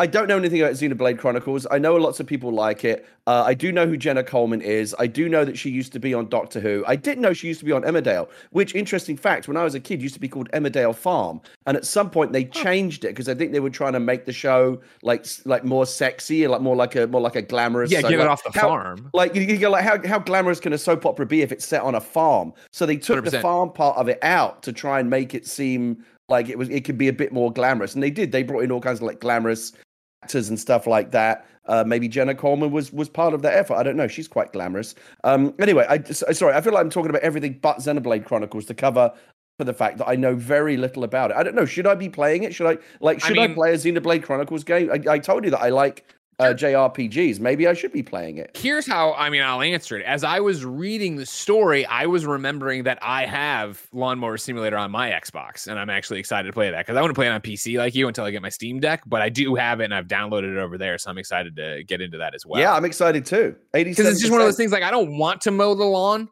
[0.00, 1.66] I don't know anything about Xenoblade Chronicles.
[1.72, 3.04] I know lots of people like it.
[3.26, 4.94] Uh, I do know who Jenna Coleman is.
[4.96, 6.84] I do know that she used to be on Doctor Who.
[6.86, 9.74] I didn't know she used to be on Emmerdale, which, interesting fact, when I was
[9.74, 11.40] a kid, used to be called Emmerdale Farm.
[11.66, 14.24] And at some point, they changed it because I think they were trying to make
[14.24, 17.90] the show like like more sexy, like more like a more like a glamorous.
[17.90, 19.10] Yeah, so, get it like, off the how- farm.
[19.12, 21.66] Like you, you go like how how glamorous can a soap opera be if it's
[21.66, 22.52] set on a farm?
[22.72, 23.42] So they took the 100%.
[23.42, 26.84] farm part of it out to try and make it seem like it was it
[26.84, 28.32] could be a bit more glamorous, and they did.
[28.32, 29.72] They brought in all kinds of like glamorous
[30.22, 31.46] actors and stuff like that.
[31.66, 33.74] Uh, maybe Jenna Coleman was was part of that effort.
[33.74, 34.08] I don't know.
[34.08, 34.94] She's quite glamorous.
[35.24, 36.54] Um, anyway, I sorry.
[36.54, 39.12] I feel like I'm talking about everything but Xenoblade Chronicles to cover
[39.58, 41.36] for the fact that I know very little about it.
[41.36, 41.66] I don't know.
[41.66, 42.54] Should I be playing it?
[42.54, 43.20] Should I like?
[43.20, 44.90] Should I, mean- play a Xenoblade Chronicles game?
[44.90, 46.06] I, I told you that I like
[46.38, 47.40] uh, JRPGs.
[47.40, 48.56] Maybe I should be playing it.
[48.56, 50.04] Here's how I mean I'll answer it.
[50.04, 54.90] As I was reading the story, I was remembering that I have Lawnmower Simulator on
[54.90, 57.30] my Xbox, and I'm actually excited to play that because I want to play it
[57.30, 59.02] on PC like you until I get my Steam Deck.
[59.06, 61.82] But I do have it, and I've downloaded it over there, so I'm excited to
[61.84, 62.60] get into that as well.
[62.60, 63.56] yeah, I'm excited too.
[63.72, 64.72] Because it's just one of those things.
[64.72, 66.28] Like I don't want to mow the lawn,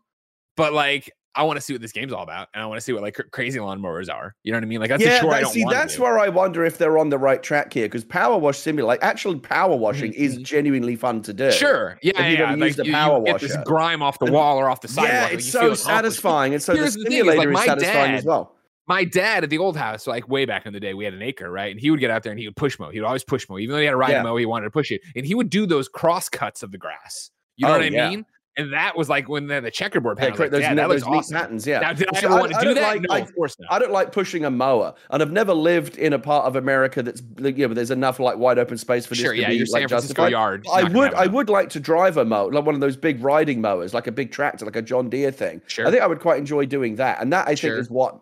[0.56, 2.80] but like I want to see what this game's all about, and I want to
[2.80, 4.34] see what like cr- crazy lawnmowers are.
[4.42, 4.80] You know what I mean?
[4.80, 6.02] Like that's yeah, a chore I that- don't see, that's do.
[6.02, 9.02] where I wonder if they're on the right track here because Power Wash Simulator, like
[9.02, 10.42] actually power washing, is Mhm.
[10.44, 11.52] genuinely fun to do.
[11.52, 11.98] Sure.
[12.02, 12.12] Yeah.
[12.20, 12.42] Have you yeah.
[12.48, 13.64] ever like, used a you- you power get this washer?
[13.64, 15.12] grime off the wall or off the sidewalk.
[15.12, 17.38] Yeah, like, it's you so feel satisfying, and so the Here's the thing is, simulator
[17.38, 18.56] like, is my satisfying dad- as well.
[18.88, 21.20] my dad at the old house, like way back in the day, we had an
[21.22, 21.70] acre, right?
[21.72, 22.88] And he would get out there and he would push mow.
[22.90, 24.22] He would always push mow, even though he had a riding Yeah.
[24.22, 24.36] mow.
[24.36, 27.30] He wanted to push it, and he would do those cross cuts of the grass.
[27.56, 28.10] You know Oh, what I yeah.
[28.10, 28.26] mean?
[28.58, 30.36] And that was like when the, the checkerboard Yeah, pattern.
[30.38, 30.52] correct.
[30.54, 31.36] like, Those, yeah, that those awesome.
[31.36, 31.66] patterns.
[31.66, 31.80] Yeah.
[31.80, 32.82] Now, did I So ever want to I do that?
[32.82, 33.70] like- no, I- of course not.
[33.70, 37.02] I don't like pushing a mower, and I've never lived in a part of America
[37.02, 39.56] that's yeah, but there's enough like wide open space for this sure, to yeah, be
[39.56, 40.32] your San like Francisco justified.
[40.32, 40.66] yard.
[40.72, 43.60] I would, I would like to drive a mower, like one of those big riding
[43.60, 45.60] mowers, like a big tractor, like a John Deere thing.
[45.66, 45.86] Sure.
[45.86, 47.78] I think I would quite enjoy doing that, and that I think Sure.
[47.78, 48.18] is what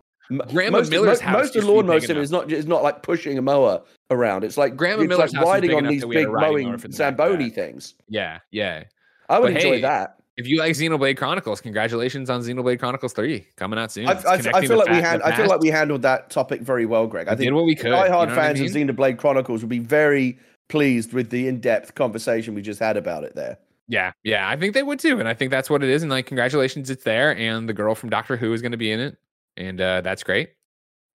[0.48, 2.24] Grandma most, Miller's most, house most of lawn mowing big sim enough.
[2.24, 4.42] is not is not like pushing a mower around.
[4.42, 6.68] It's like Grandma it's Miller's like riding on these that we had a big mowing
[6.70, 7.26] mower for the back of that.
[7.28, 7.94] zamboni things.
[8.08, 8.84] Yeah, yeah.
[9.28, 10.16] I would But enjoy hey, that.
[10.36, 14.08] If you like Xenoblade Chronicles, congratulations on Xenoblade Chronicles 3 coming out soon.
[14.08, 17.06] I, I, I feel like we I feel like we handled that topic very well,
[17.06, 17.28] Greg.
[17.28, 17.92] I We think did what we could.
[17.92, 18.90] diehard you know what I fans mean?
[18.90, 23.22] of Xenoblade Chronicles would be very pleased with the in-depth conversation we just had about
[23.22, 23.58] it there.
[23.86, 26.02] Yeah, yeah, I think they would too, and I think that's what it is.
[26.02, 28.90] And like, congratulations, it's there, and the girl from Doctor Who is going to be
[28.90, 29.16] in it,
[29.56, 30.50] and uh, that's great.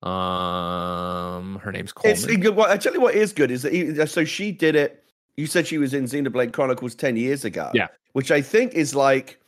[0.03, 2.17] Um, her name's Coleman.
[2.29, 5.03] It's well, I tell you what is good is that he, so she did it.
[5.39, 7.71] You said she was in Xenoblade Chronicles ten years ago.
[7.73, 7.87] Yeah.
[8.13, 9.39] which I think is like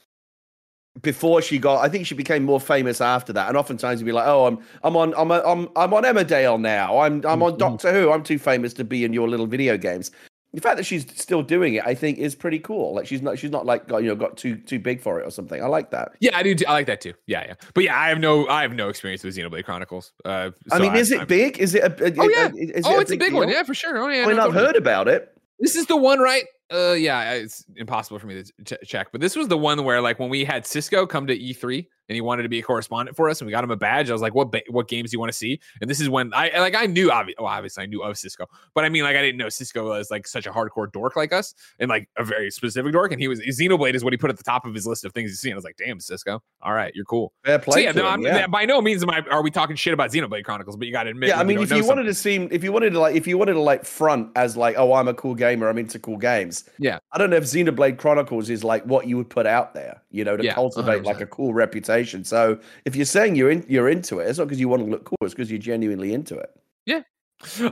[1.01, 1.81] before she got.
[1.83, 3.47] I think she became more famous after that.
[3.47, 6.99] And oftentimes you'd be like, "Oh, I'm I'm on I'm I'm I'm on Emmerdale now.
[6.99, 7.57] I'm I'm on Mhm.
[7.57, 8.11] Doctor Who.
[8.11, 10.11] I'm too famous to be in your little video games."
[10.53, 12.93] The fact that she's still doing it, I think, is pretty cool.
[12.93, 15.25] Like she's not she's not like got, you know got too too big for it
[15.25, 15.63] or something.
[15.63, 16.11] I like that.
[16.19, 16.53] yeah, I do.
[16.55, 16.65] Too.
[16.67, 17.13] I like that too.
[17.25, 17.53] Yeah, yeah.
[17.73, 20.11] But yeah, I have no, I have no experience with Xenoblade Chronicles.
[20.25, 21.57] Uh, I so mean, is it I'm- big?
[21.59, 22.49] Is it a, a- Oh a- yeah.
[22.75, 23.47] is oh, it it's a big one.
[23.49, 23.97] Yeah, for sure.
[23.97, 24.23] Oh yeah.
[24.23, 25.33] I mean, no, I've heard about it.
[25.61, 26.45] This is the one, right?
[26.71, 29.99] Uh, yeah, it's impossible for me to ch- check, but this was the one where,
[29.99, 33.15] like, when we had Cisco come to E3 and he wanted to be a correspondent
[33.15, 34.09] for us, and we got him a badge.
[34.09, 34.51] I was like, "What?
[34.51, 36.85] Ba- what games do you want to see?" And this is when I like I
[36.85, 39.47] knew, obvi- well, obviously, I knew of Cisco, but I mean, like, I didn't know
[39.47, 43.13] Cisco was like such a hardcore dork like us, and like a very specific dork.
[43.13, 45.13] And he was Xenoblade is what he put at the top of his list of
[45.13, 45.53] things he's seen.
[45.53, 47.83] I was like, "Damn, Cisco, all right, you're cool." So play.
[47.83, 48.47] yeah, no, him, I'm, yeah.
[48.47, 49.21] by no means am I.
[49.31, 50.75] Are we talking shit about Xenoblade Chronicles?
[50.75, 52.73] But you got to admit, Yeah, I mean, if you wanted to seem, if you
[52.73, 55.35] wanted to like, if you wanted to like front as like, oh, I'm a cool
[55.35, 56.60] gamer, I'm into cool games.
[56.79, 56.99] Yeah.
[57.11, 60.23] I don't know if Xenoblade Chronicles is like what you would put out there, you
[60.23, 61.21] know, to Yeah, cultivate like 100%.
[61.21, 62.23] a cool reputation.
[62.23, 64.89] So if you're saying you're in, you're into it, it's not because you want to
[64.89, 66.49] look cool, it's because you're genuinely into it.
[66.85, 67.01] Yeah,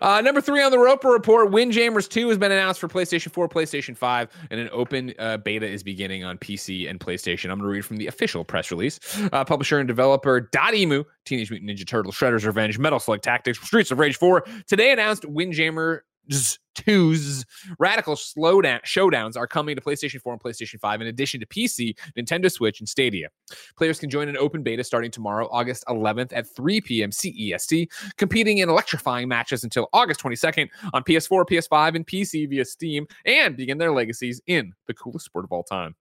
[0.02, 3.48] uh, number three on the Roper report, Windjammers 2 has been announced for PlayStation 4,
[3.50, 7.46] PlayStation 5, and an open uh, beta is beginning on PC and PlayStation.
[7.52, 9.00] I'm going to read from the official press release.
[9.32, 13.92] Uh, publisher and developer Dotemu, Teenage Mutant Ninja Turtles, Shredder's Revenge, Metal Slug Tactics, Streets
[13.92, 17.46] of Rage 4, today announced Windjammer 2's
[17.80, 21.98] radical slowdown showdowns are coming to PlayStation 4 and PlayStation 5 in addition to PC,
[22.18, 23.30] Nintendo Switch, and Stadia.
[23.78, 27.12] Players can join an open beta starting tomorrow, August 11th at 3 p.m.
[27.12, 33.08] CEST, competing in electrifying matches until August 22nd on PS4, PS5, and PC via Steam,
[33.26, 35.96] and begin their legacies in the coolest sport of all time.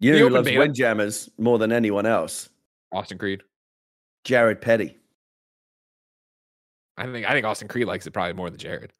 [0.00, 2.50] You know who loves beta- Windjammers more than anyone else?
[2.92, 3.42] Austin Creed.
[4.24, 4.96] Jared Petty.
[6.96, 8.92] I think I think Austin Creed likes it probably more than Jared.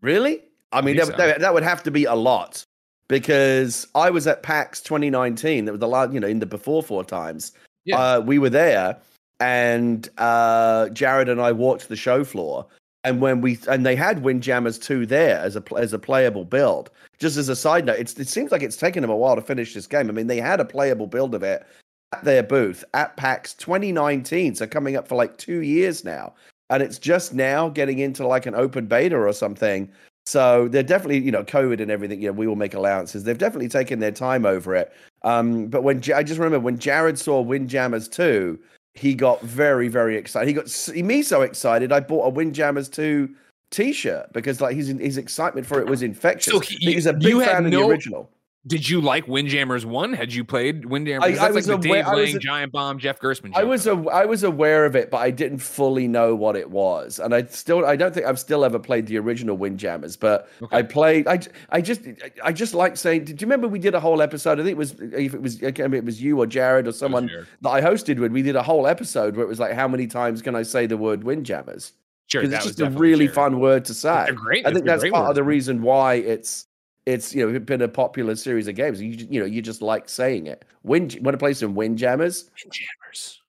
[0.00, 0.42] Really?
[0.72, 1.26] I mean, think that, so.
[1.26, 2.64] that, that would have to be a lot
[3.08, 5.64] because I was at PAX 2019.
[5.64, 7.52] That was the last, you know, in the before four times.
[7.84, 7.98] Yeah.
[7.98, 8.96] Uh, we were there,
[9.40, 12.66] and uh, Jared and I walked the show floor.
[13.02, 16.90] And when we and they had Windjammers 2 there as a as a playable build.
[17.18, 19.42] Just as a side note, it's, it seems like it's taken them a while to
[19.42, 20.08] finish this game.
[20.08, 21.66] I mean, they had a playable build of it
[22.12, 26.34] at their booth at PAX 2019, so coming up for like two years now,
[26.70, 29.90] and it's just now getting into like an open beta or something.
[30.26, 32.20] So they're definitely, you know, COVID and everything.
[32.22, 33.24] You know, we will make allowances.
[33.24, 34.92] They've definitely taken their time over it.
[35.22, 38.58] Um, but when I just remember when Jared saw Windjammers 2,
[38.94, 40.46] he got very, very excited.
[40.48, 41.92] He got me so excited.
[41.92, 43.28] I bought a Windjammers 2
[43.70, 46.52] T-shirt because like his his excitement for it was infectious.
[46.54, 48.30] So he- He's a big fan of the original.
[48.66, 50.12] Did you like Windjammers one?
[50.12, 51.24] Had you played Windjammers?
[51.24, 53.52] I- That's I like was the aware- Dave Lang a- Giant Bomb Jeff Gerstmann.
[53.54, 56.70] I was a, I was aware of it, but I didn't fully know what it
[56.70, 60.50] was, and I still I don't think I've still ever played the original Windjammers, but
[60.60, 60.76] Okay.
[60.76, 61.26] I played.
[61.26, 62.02] I I just
[62.44, 63.24] I just like saying.
[63.24, 64.60] Do you remember we did a whole episode?
[64.60, 66.46] I think it was if it was I can't remember if it was you or
[66.46, 67.46] Jared or someone Jared.
[67.62, 68.30] that I hosted with.
[68.30, 70.84] We did a whole episode where it was like, how many times can I say
[70.84, 71.92] the word Windjammers?
[72.26, 73.34] Sure, Because it's just a really Jared.
[73.34, 74.10] fun word to say.
[74.10, 74.26] I
[74.72, 75.28] think that's part word.
[75.30, 76.66] of the reason why it's
[77.06, 79.00] it's you know been a popular series of games.
[79.00, 80.64] You you know you just like saying it.
[80.82, 82.50] Wind want to play some Windjammers?
[82.64, 83.40] Windjammers.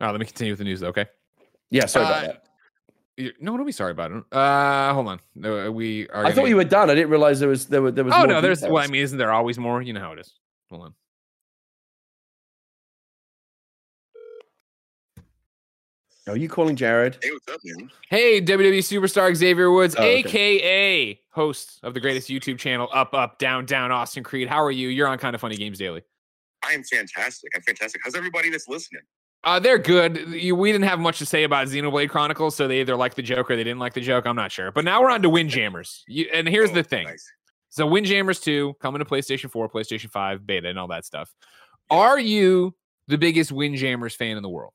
[0.00, 1.06] All right, let me continue with the news, though, okay?
[1.70, 2.44] Yeah, sorry about Uh, that.
[3.40, 4.22] No, don't be sorry about it.
[4.30, 5.18] Uh, hold on.
[5.34, 6.24] No, we are.
[6.24, 6.88] I thought you were done.
[6.88, 8.14] I didn't realize there was there were there was.
[8.16, 8.62] Oh no, there's.
[8.62, 9.82] Well, I mean, isn't there always more?
[9.82, 10.32] You know how it is.
[10.70, 10.94] Hold on.
[16.28, 17.16] Are you calling Jared?
[17.22, 17.90] Hey, what's up, man?
[18.10, 20.18] Hey, WWE superstar Xavier Woods, Oh, okay.
[20.18, 24.48] aka host of the greatest YouTube channel, Up, Up, Down, Down, Austin Creed.
[24.48, 24.88] How are you?
[24.88, 26.02] You're on Kind of Funny Games Daily.
[26.64, 27.50] I am fantastic.
[27.54, 28.00] I'm fantastic.
[28.04, 29.02] How's everybody that's listening?
[29.44, 30.16] Uh, they're good.
[30.28, 33.22] You, we didn't have much to say about Xenoblade Chronicles, so they either liked the
[33.22, 34.26] joke or they didn't like the joke.
[34.26, 34.72] I'm not sure.
[34.72, 36.02] But now we're on to Windjammers.
[36.08, 37.06] You, and here's Oh, the thing.
[37.06, 37.24] Nice.
[37.70, 41.32] So Windjammers 2 coming to PlayStation 4, PlayStation 5, beta, and all that stuff.
[41.88, 42.74] Are you
[43.06, 44.72] the biggest Windjammers fan in the world?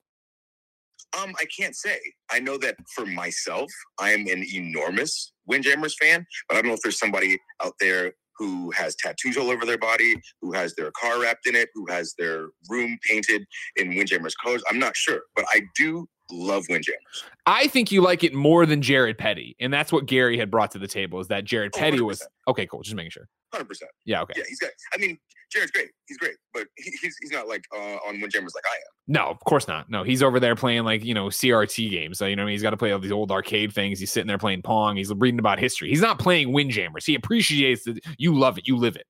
[1.18, 2.00] Um, I can't say.
[2.32, 6.76] I know that for myself, I am an enormous Windjammers fan, but I don't know
[6.76, 10.92] if there's somebody out there who has tattoos all over their body, who has their
[11.00, 13.46] car wrapped in it, who has their room painted
[13.76, 14.64] in Windjammers colors.
[14.70, 17.24] I'm not sure, but I do love Windjammers.
[17.46, 20.72] I think you like it more than Jared Petty, and that's what Gary had brought
[20.72, 21.20] to the table.
[21.20, 22.26] Is that Jared Oh, Petty was 100%.
[22.50, 22.66] okay?
[22.68, 23.28] Cool, just making sure.
[23.54, 23.92] Hundred percent.
[24.06, 24.34] Yeah, okay.
[24.36, 24.72] Yeah, he's got.
[24.94, 25.18] I mean,
[25.52, 25.90] Jared's great.
[26.08, 28.82] He's great, but he, he's he's not like uh, on Windjammers like I am.
[29.08, 29.92] No, of course not.
[29.92, 32.18] No, he's over there playing like you know CRT games.
[32.18, 32.54] So you know what I mean?
[32.54, 34.00] he's got to play all these old arcade things.
[34.00, 34.96] He's sitting there playing Pong.
[34.96, 35.90] He's reading about history.
[35.90, 37.06] He's not playing Windjammers.
[37.06, 38.68] He appreciates that you love it.
[38.68, 39.06] You live it.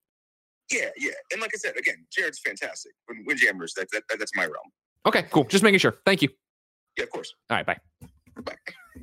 [0.69, 1.11] Yeah, yeah.
[1.31, 2.91] And like I said, again, Jared's fantastic.
[3.07, 4.55] But Windjammers, that, that that's my realm.
[5.05, 5.45] Okay, cool.
[5.45, 5.95] Just making sure.
[6.05, 6.27] Thank you.
[6.97, 7.33] Yeah, of course.
[7.49, 7.77] All right, bye.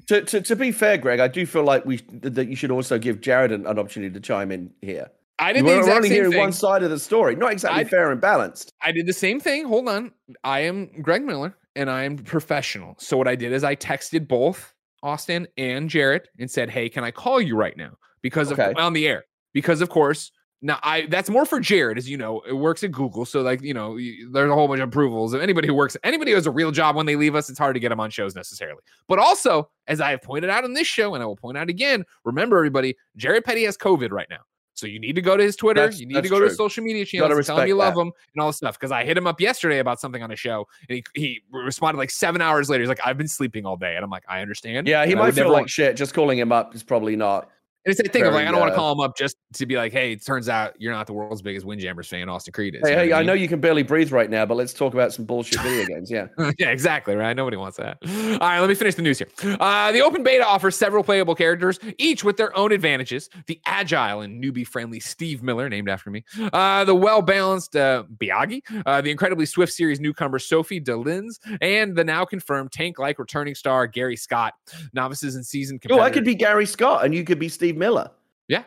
[0.07, 2.99] To, to to be fair, Greg, I do feel like we that you should also
[2.99, 5.11] give Jared an, an opportunity to chime in here.
[5.39, 6.41] I You did the were exact only same hearing thing.
[6.41, 8.73] one side of the story, not exactly I- fair and balanced.
[8.83, 9.67] I did the same thing.
[9.67, 10.13] Hold on.
[10.45, 12.95] I am Greg Miller and I am professional.
[12.99, 14.73] So what I did is I texted both
[15.03, 18.73] Austin and Jared and said, "Hey, can I call you right now?" Because of Okay.
[18.81, 19.25] on the air.
[19.55, 20.31] Because of course,
[20.63, 23.25] now I that's more for Jared, as you know, it works at Google.
[23.25, 23.97] So like you know,
[24.31, 25.33] there's a whole bunch of approvals.
[25.33, 27.59] And anybody who works, anybody who has a real job when they leave us, it's
[27.59, 28.83] hard to get them on shows necessarily.
[29.09, 31.69] But also, as I have pointed out on this show, and I will point out
[31.71, 34.41] again, remember everybody, Jared Petty has COVID right now.
[34.75, 35.83] So you need to go to his Twitter.
[35.83, 38.01] That's- you need to go to his social media channels, tell him you love that.
[38.01, 38.79] him and all this stuff.
[38.79, 41.99] Because I hit him up yesterday about something on a show, and he, he responded
[41.99, 42.83] like seven hours later.
[42.83, 45.21] He's like, "I've been sleeping all day," and I'm like, "I understand." Yeah, he And
[45.21, 45.97] might feel like shit.
[45.97, 47.51] Just calling him up is probably not.
[47.85, 49.65] And it's that thing of like, I don't want to call him up just to
[49.65, 52.29] be like, "Hey, it turns out you're not the world's biggest Windjammers fan.
[52.29, 53.27] Austin Creed is." Hey, You know hey, I mean?
[53.29, 56.11] know you can barely breathe right now, but let's talk about some bullshit video games.
[56.11, 56.27] Yeah.
[56.59, 57.17] yeah, exactly.
[57.17, 57.35] Right.
[57.35, 57.97] Nobody wants that.
[58.07, 59.29] All right, let me finish the news here.
[59.61, 63.31] Uh, the open beta offers several playable characters, each with their own advantages.
[63.47, 66.23] The agile and newbie friendly Steve Miller, named after me.
[66.53, 68.61] Uh, the well balanced uh, Biaggi.
[68.85, 71.39] Uh, the incredibly swift series newcomer Sophie De Lince.
[71.63, 74.53] And the now confirmed tank like returning star Gary Scott.
[74.93, 78.11] Novices and seasoned Oh, I could be Gary Scott, and you could be Steve Miller.
[78.49, 78.65] Yeah.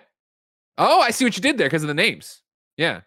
[0.78, 2.42] Oh, I see what you did there because of the names.
[2.78, 3.02] Yeah.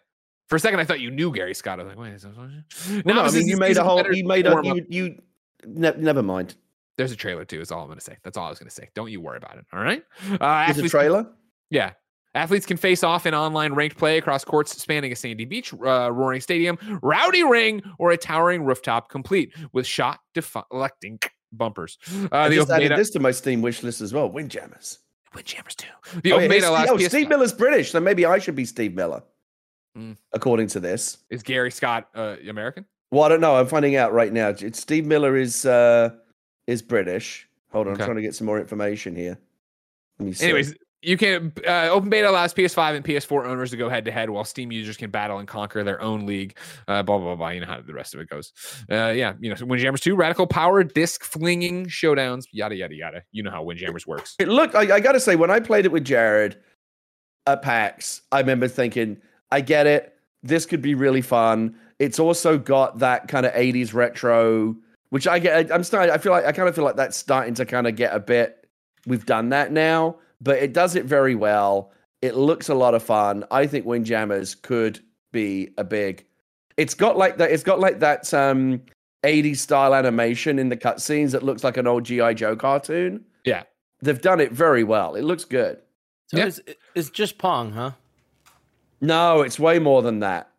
[0.47, 1.79] For a second, I thought you knew Gary Scott.
[1.79, 4.01] I was like, wait, is that Well, no, I mean you made a whole.
[4.13, 4.61] You made a.
[4.63, 4.85] You.
[4.87, 5.21] you
[5.65, 6.55] ne- never mind.
[6.97, 7.59] There's a trailer too.
[7.59, 8.17] Is all I'm going to say.
[8.23, 8.89] That's all I was going to say.
[8.95, 9.65] Don't you worry about it.
[9.73, 10.03] All right.
[10.39, 11.27] Uh, There's a trailer.
[11.69, 11.91] Yeah.
[12.33, 16.11] Athletes can face off in online ranked play across courts spanning a sandy beach, uh,
[16.11, 21.19] roaring stadium, rowdy ring, or a towering rooftop, complete with shot deflecting
[21.51, 21.97] bumpers.
[22.13, 24.29] Uh, I just added beta, this to my Steam wish list as well.
[24.29, 24.99] Windjammers.
[25.35, 25.87] Windjammers too.
[26.23, 28.55] The Oh, open yeah, beta Steve- oh, PS Steve Miller's British, so maybe I should
[28.55, 29.23] be Steve Miller,
[29.97, 30.15] Mm.
[30.33, 31.17] according to this.
[31.29, 32.85] Is Gary Scott uh, American?
[33.11, 33.55] Well, I don't know.
[33.55, 34.49] I'm finding out right now.
[34.49, 36.11] It's Steve Miller is uh,
[36.67, 37.47] is British.
[37.71, 38.03] Hold on, Okay.
[38.03, 39.37] I'm trying to get some more information here.
[40.19, 40.45] Let me see.
[40.45, 40.73] Anyways,
[41.07, 44.29] you can uh, open beta allows PS5 and PS4 owners to go head to head,
[44.29, 46.57] while Steam users can battle and conquer their own league.
[46.85, 47.47] Uh, blah blah blah.
[47.47, 48.51] You know how the rest of it goes.
[48.91, 53.23] Uh, yeah, you know, so Windjammers 2, radical power, disc flinging showdowns, yada yada yada.
[53.31, 54.35] You know how Windjammers works.
[54.41, 54.75] Look.
[54.75, 56.57] I, I got to say, when I played it with Jared
[57.45, 60.13] at PAX, I remember thinking, I get it.
[60.43, 61.73] This could be really fun.
[61.99, 64.75] It's also got that kind of 80s retro,
[65.11, 65.71] which I get.
[65.71, 66.13] I'm starting.
[66.13, 68.19] I feel like I kind of feel like that's starting to kind of get a
[68.19, 68.67] bit.
[69.05, 71.91] We've done that now, but it does it very well.
[72.21, 73.43] It looks a lot of fun.
[73.51, 74.99] I think Windjammers could
[75.31, 76.25] be a big.
[76.77, 77.51] It's got like that.
[77.51, 78.81] It's got like that um
[79.23, 83.25] 80s style animation in the cutscenes that looks like an old GI Joe cartoon.
[83.45, 83.63] Yeah.
[84.01, 85.15] They've done it very well.
[85.15, 85.79] It looks good.
[86.27, 86.45] So Yeah.
[86.45, 86.59] it's,
[86.93, 87.91] it's just Pong, huh?
[89.01, 90.49] No, it's way more than that.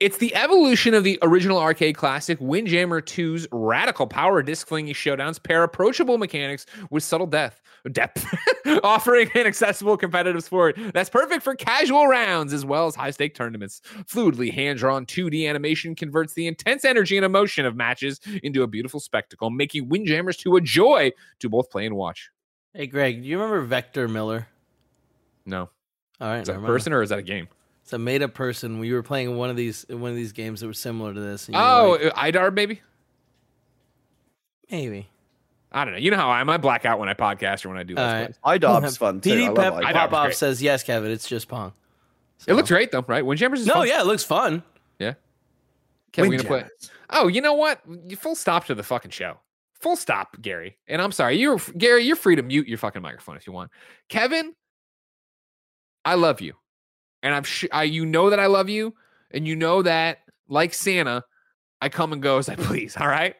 [0.00, 5.42] It's the evolution of the original arcade classic Windjammer 2's radical power disc flinging showdowns
[5.42, 8.26] pair approachable mechanics with subtle depth, depth,
[8.82, 13.34] offering an accessible competitive sport that's perfect for casual rounds as well as high stake
[13.34, 13.80] tournaments.
[14.04, 18.66] Fluidly hand drawn 2D animation converts the intense energy and emotion of matches into a
[18.66, 22.30] beautiful spectacle, making Windjammers 2 a joy to both play and watch.
[22.74, 24.48] Hey, Greg, do you remember Vector Miller?
[25.46, 25.70] No,
[26.20, 27.48] All right, is that a person or is that a game?
[27.84, 28.80] It's a made-up person.
[28.80, 31.48] We were playing one of these one of these games that were similar to this.
[31.54, 32.82] Oh, like, Idar, maybe.
[34.68, 35.08] maybe.
[35.72, 35.98] I don't know.
[36.00, 36.48] You know how I am.
[36.48, 37.96] I black out when I podcast or when I do.
[37.96, 38.60] All Let's right.
[38.60, 38.60] plays.
[38.60, 39.32] iDob's fun too.
[39.32, 39.92] I PD Pep iDob.
[39.92, 41.10] Pop Off says yes, Kevin.
[41.10, 41.72] It's just Pong.
[42.46, 43.24] It looks great though, right?
[43.24, 43.88] Windjammers is No, fun.
[43.88, 44.62] yeah, it looks fun.
[44.98, 45.14] Yeah.
[46.12, 46.64] Kevin, we gonna play.
[47.10, 47.80] Oh, you know what?
[48.08, 49.38] You full stop to the fucking show.
[49.80, 50.76] Full stop, Gary.
[50.88, 52.04] And I'm sorry, you're Gary.
[52.04, 53.70] You're free to mute your fucking microphone if you want.
[54.08, 54.54] Kevin,
[56.04, 56.54] I love you,
[57.22, 58.94] and I'm sh- I you know that I love you,
[59.30, 61.24] and you know that like Santa,
[61.82, 62.96] I come and go as I please.
[62.96, 63.34] All right.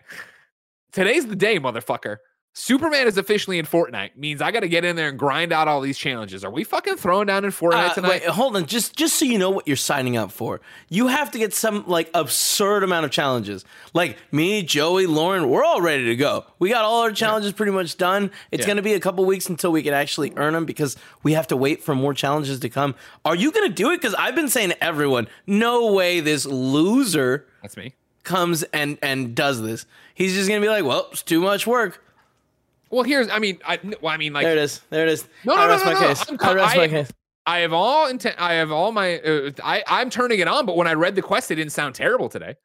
[0.96, 2.16] Today's the day, motherfucker.
[2.54, 4.16] Superman is officially in Fortnite.
[4.16, 6.42] Means I got to get in there and grind out all these challenges.
[6.42, 8.08] Are we fucking throwing down in Fortnite Uh, tonight?
[8.08, 8.64] wait, hold on.
[8.64, 11.84] Just just so you know what you're signing up for, you have to get some
[11.86, 13.66] like absurd amount of challenges.
[13.92, 16.46] Like me, Joey, Lauren, we're all ready to go.
[16.58, 18.30] We got all our challenges pretty much done.
[18.50, 18.68] It's Yeah.
[18.68, 21.46] going to be a couple weeks until we can actually earn them because we have
[21.48, 22.94] to wait for more challenges to come.
[23.26, 24.00] Are you going to do it?
[24.00, 27.92] Because I've been saying to everyone, no way this loser That's me.
[28.26, 29.86] Comes and and does this.
[30.14, 32.02] He's just going to be like, well, it's too much work.
[32.90, 33.30] Well, here's.
[33.30, 33.78] I mean, I.
[34.02, 34.80] Well, I mean, like There it is.
[34.90, 35.26] There it is.
[35.44, 36.06] No, no, I no, rest no, my no.
[36.08, 36.24] case.
[36.28, 37.12] I'm I rest I- my case.
[37.48, 38.34] I have all intent.
[38.38, 39.20] I have all my.
[39.20, 41.94] Uh, I I'm turning it on, but when I read the quest, it didn't sound
[41.94, 42.56] terrible today.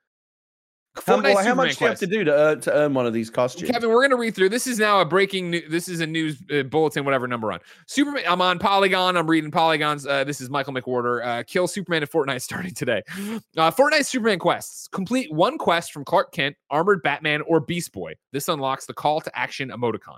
[1.05, 3.13] How, well, how much do you have to do to earn, to earn one of
[3.13, 3.71] these costumes?
[3.71, 4.49] Kevin, we're gonna read through.
[4.49, 5.49] This is now a breaking.
[5.49, 8.23] New, this is a news uh, bulletin, whatever number on Superman.
[8.27, 9.15] I'm on Polygon.
[9.15, 10.05] I'm reading Polygons.
[10.05, 11.25] Uh, this is Michael McWhertor.
[11.25, 13.01] Uh, kill Superman in Fortnite starting today.
[13.55, 14.89] Uh, Fortnite Superman quests.
[14.89, 18.13] Complete one quest from Clark Kent, Armored Batman, or Beast Boy.
[18.33, 20.17] This unlocks the call to action emoticon.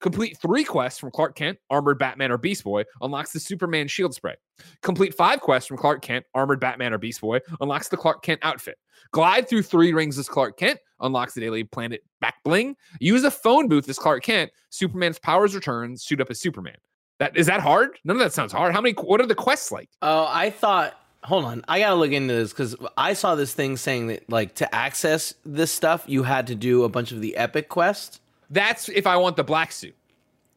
[0.00, 4.14] Complete three quests from Clark Kent, Armored Batman, or Beast Boy, unlocks the Superman shield
[4.14, 4.34] spray.
[4.82, 8.40] Complete five quests from Clark Kent, Armored Batman, or Beast Boy, unlocks the Clark Kent
[8.42, 8.78] outfit.
[9.12, 12.76] Glide through three rings as Clark Kent, unlocks the Daily Planet back bling.
[13.00, 16.76] Use a phone booth as Clark Kent, Superman's powers return, suit up as Superman.
[17.18, 17.98] That is that hard?
[18.04, 18.72] None of that sounds hard.
[18.72, 18.94] How many?
[18.94, 19.88] What are the quests like?
[20.00, 20.98] Oh, I thought.
[21.24, 24.56] Hold on, I gotta look into this because I saw this thing saying that like
[24.56, 28.20] to access this stuff, you had to do a bunch of the epic quest.
[28.52, 29.96] That's if I want the black suit.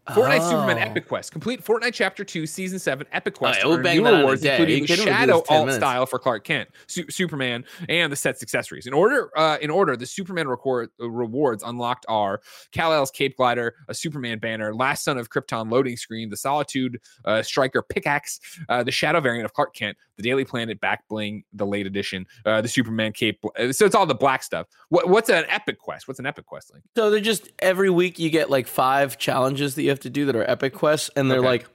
[0.09, 0.81] Fortnite Superman Oh.
[0.81, 1.31] Epic Quest.
[1.31, 3.63] Complete Fortnite Chapter 2, Season 7 Epic Quest.
[3.63, 5.47] Alright, we'll new that out in a rewards, including the can only do Shadow this
[5.47, 5.81] 10 alt minutes.
[5.81, 8.85] style for Clark Kent, Su- Superman, and the set's accessories.
[8.85, 12.41] In order, uh, in order, the Superman record, uh, rewards unlocked are
[12.71, 17.41] Kal-El's Cape Glider, a Superman banner, Last Son of Krypton loading screen, the Solitude uh,
[17.41, 18.39] Striker pickaxe,
[18.69, 22.25] uh, the Shadow variant of Clark Kent, the Daily Planet back bling, the late edition,
[22.45, 23.39] uh, the Superman Cape.
[23.59, 24.67] uh, So it's all the black stuff.
[24.89, 26.07] What, what's an Epic Quest?
[26.07, 26.83] What's an Epic Quest like?
[26.95, 30.25] So they're just every week you get like five challenges that you have to do
[30.25, 31.47] that are epic quests, and they're Okay.
[31.47, 31.65] like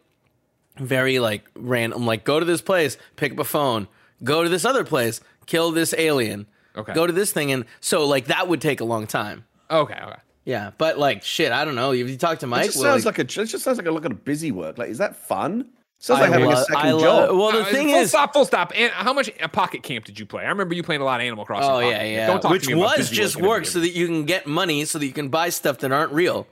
[0.76, 2.06] very like random.
[2.06, 3.88] Like go to this place, pick up a phone.
[4.22, 6.46] Go to this other place, kill this alien.
[6.76, 6.92] Okay.
[6.94, 9.44] Go to this thing, and so like that would take a long time.
[9.70, 9.94] Okay.
[10.00, 10.16] Okay.
[10.44, 11.92] Yeah, but like shit, I don't know.
[11.92, 13.22] If you talk to It Mike, just well, sounds like, a.
[13.22, 14.78] It just sounds like a look at a busy work.
[14.78, 15.68] Like, is that fun?
[15.98, 17.36] Sounds I like having lo- a second I lo- job.
[17.36, 18.72] Well, the Uh, thing full is, stop, full stop.
[18.74, 20.44] And how much uh, Pocket Camp did you play?
[20.44, 21.68] I remember you playing a lot of Animal Crossing.
[21.70, 22.10] Oh Pocket yeah, Camp.
[22.12, 22.26] yeah.
[22.26, 24.24] Don't talk Which to me about was busy just work work so that you can
[24.24, 26.46] get money so that you can buy stuff that aren't real.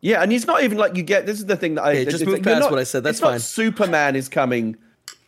[0.00, 1.26] Yeah, and it's not even like you get.
[1.26, 3.02] This is the thing that I Okay, just it's- move past not- what I said,
[3.02, 3.40] that's it's not fine.
[3.40, 4.76] Superman is coming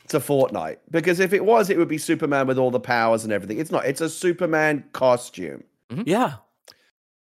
[0.08, 3.32] to Fortnite because if it was, it would be Superman with all the powers and
[3.32, 3.58] everything.
[3.58, 3.84] It's not.
[3.86, 5.64] It's a Superman costume.
[5.90, 6.02] Mm-hmm.
[6.06, 6.34] Yeah.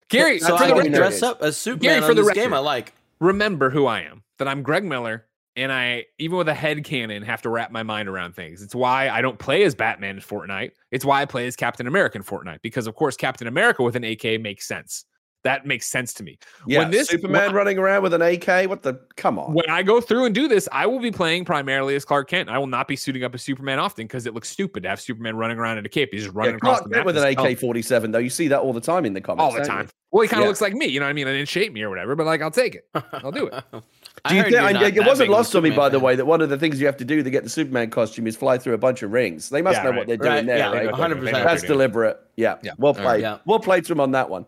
[0.09, 2.27] Gary, So That's I what can we dress up as Superman Gary, for the this
[2.27, 2.39] record.
[2.41, 2.53] game.
[2.53, 2.93] I like.
[3.19, 4.23] remember who I am.
[4.37, 5.25] That I'm Greg Miller,
[5.55, 8.61] and I even with a head cannon have to wrap my mind around things.
[8.61, 10.71] It's why I don't play as Batman in Fortnite.
[10.91, 13.95] It's why I play as Captain America in Fortnite because of course Captain America with
[13.95, 15.05] an AK makes sense.
[15.43, 16.37] That makes sense to me.
[16.65, 18.69] Yeah, when this Superman when, running around with an AK.
[18.69, 18.99] What the?
[19.17, 19.53] Come on.
[19.53, 22.49] when I go through and do this, I will be playing primarily as Clark Kent.
[22.49, 25.01] I will not be suiting up as Superman often because it looks stupid to have
[25.01, 26.09] Superman running around in a cape.
[26.13, 27.49] He's just running yeah, across Clark the Kent map with an.
[27.49, 28.19] AK forty seven though.
[28.19, 29.43] You see that all the time in the comics.
[29.43, 29.85] all the time.
[29.85, 29.89] you?
[30.11, 30.49] Well, he kind of Yeah.
[30.49, 30.85] looks like me.
[30.85, 31.27] You know what I mean?
[31.27, 32.87] It didn't shape me or whatever, but like I'll take it.
[33.13, 33.63] I'll do it.
[34.29, 35.75] Do you think, you're and not it wasn't big of a lost on me, by
[35.87, 37.49] Superman the way, that one of the things you have to do to get the
[37.49, 39.49] Superman costume is fly through a bunch of rings.
[39.49, 39.97] They must Yeah, know right.
[39.97, 40.71] what they're doing Right, there, yeah, right?
[40.73, 41.21] They know what they're doing.
[41.23, 41.25] 100%.
[41.25, 42.19] They know what That's deliberate.
[42.37, 42.55] Yeah.
[42.63, 42.71] Yeah.
[42.77, 43.03] Well All right.
[43.05, 43.21] played.
[43.23, 43.37] Yeah.
[43.45, 44.45] Well played to him on that one.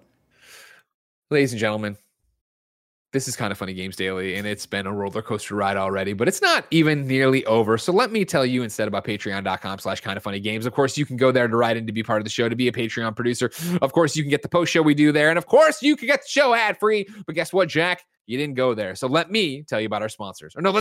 [1.32, 1.98] Ladies and gentlemen,
[3.12, 6.14] this is kind of funny games daily, and it's been a roller coaster ride already,
[6.14, 7.80] but it's not even nearly over.
[7.80, 10.68] So let me tell you instead about patreon.com slash kind of funny games.
[10.68, 12.48] Of course, you can go there to write in to be part of the show,
[12.48, 13.50] to be a Patreon producer.
[13.82, 15.30] Of course, you can get the post show we do there.
[15.30, 17.08] And of course, you can get the show ad free.
[17.26, 18.04] But guess what, Jack?
[18.28, 18.94] You didn't go there.
[18.94, 20.56] So let me tell you about our sponsors.
[20.56, 20.80] Or no,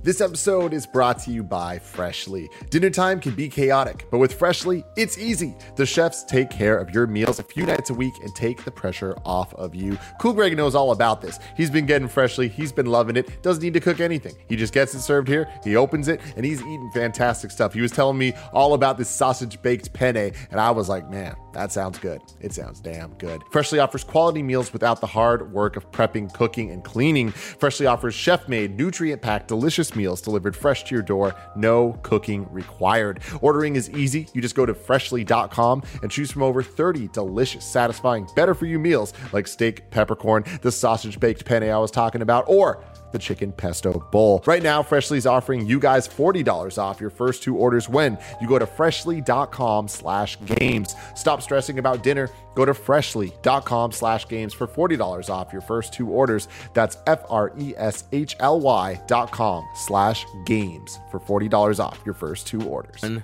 [0.00, 2.48] This episode is brought to you by Freshly.
[2.70, 5.56] Dinner time can be chaotic, but with Freshly, it's easy.
[5.74, 8.70] The chefs take care of your meals a few nights a week and take the
[8.70, 9.98] pressure off of you.
[10.20, 11.40] Cool Greg knows all about this.
[11.56, 14.36] He's been getting Freshly, he's been loving it, doesn't need to cook anything.
[14.48, 17.74] He just gets it served here, he opens it, and he's eating fantastic stuff.
[17.74, 21.34] He was telling me all about this sausage baked penne, and I was like, man,
[21.54, 22.22] that sounds good.
[22.40, 23.42] It sounds damn good.
[23.50, 27.30] Freshly offers quality meals without the hard work of prepping, cooking, and cleaning.
[27.32, 32.46] Freshly offers chef made, nutrient packed, delicious meals delivered fresh to your door, no cooking
[32.52, 33.20] required.
[33.40, 34.28] Ordering is easy.
[34.32, 38.78] You just go to freshly.com and choose from over 30 delicious, satisfying, better for you
[38.78, 42.82] meals like steak, peppercorn, the sausage baked penne I was talking about, or
[43.12, 44.42] the chicken pesto bowl.
[44.46, 48.48] Right now, Freshly is offering you guys $40 off your first two orders when you
[48.48, 50.94] go to freshly.com slash games.
[51.14, 52.28] Stop stressing about dinner.
[52.54, 56.48] Go to freshly.com slash games for $40 off your first two orders.
[56.74, 63.02] That's F-R-E-S-H-L-Y dot com slash games for $40 off your first two orders.
[63.02, 63.22] And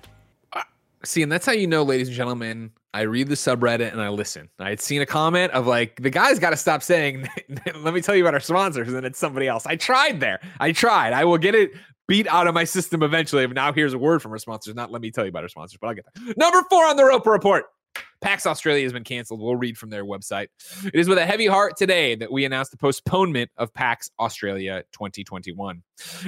[1.05, 4.09] See, and that's how you know, ladies and gentlemen, I read the subreddit and I
[4.09, 4.49] listen.
[4.61, 7.29] I had seen a comment of like, the guy's got to stop saying,
[7.75, 9.67] let me tell you about our sponsors, and it's somebody else.
[9.67, 10.39] I tried there.
[10.61, 11.13] I tried.
[11.13, 11.73] I will get it
[12.07, 13.45] beat out of my system eventually.
[13.47, 14.77] But now here's a word from our sponsors.
[14.77, 16.37] Not let me tell you about our sponsors, but I'll get that.
[16.37, 17.65] Number four on the Roper Report.
[18.25, 19.41] PAX Australia has been canceled.
[19.41, 20.47] We'll read from their website.
[20.85, 24.83] It is with a heavy heart today that we announced the postponement of PAX Australia
[24.93, 25.83] 2021.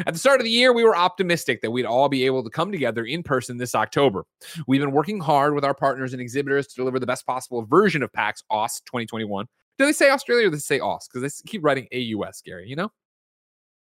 [0.06, 2.50] At the start of the year, we were optimistic that we'd all be able to
[2.50, 4.26] come together in person this October.
[4.66, 8.02] We've been working hard with our partners and exhibitors to deliver the best possible version
[8.02, 9.46] of PAX AUS 2021.
[9.78, 11.08] Do they say Australia or do they say AUS?
[11.08, 12.90] Because they keep writing AUS, Gary, you know?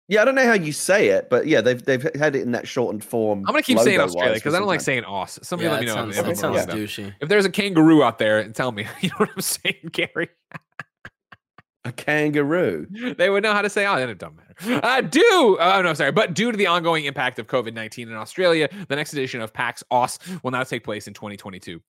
[0.07, 2.51] Yeah, I don't know how you say it, but yeah, they've they've had it in
[2.51, 3.39] that shortened form.
[3.39, 5.39] I'm going to keep saying logo-wise Australia because I don't like saying AUS.
[5.41, 5.95] Somebody yeah, let me know.
[5.95, 7.13] sounds, if I'm sounds wrong douchey.
[7.21, 8.85] If there's a kangaroo out there, and tell me.
[9.01, 10.29] You know what I'm saying, Gary?
[11.85, 12.87] a kangaroo.
[13.17, 14.85] they would know how to say, oh, then it doesn't matter.
[14.85, 18.15] Uh, due, oh, no, sorry, but due to the ongoing impact of COVID 19 in
[18.15, 21.81] Australia, the next edition of PAX AUS will now take place in 2022.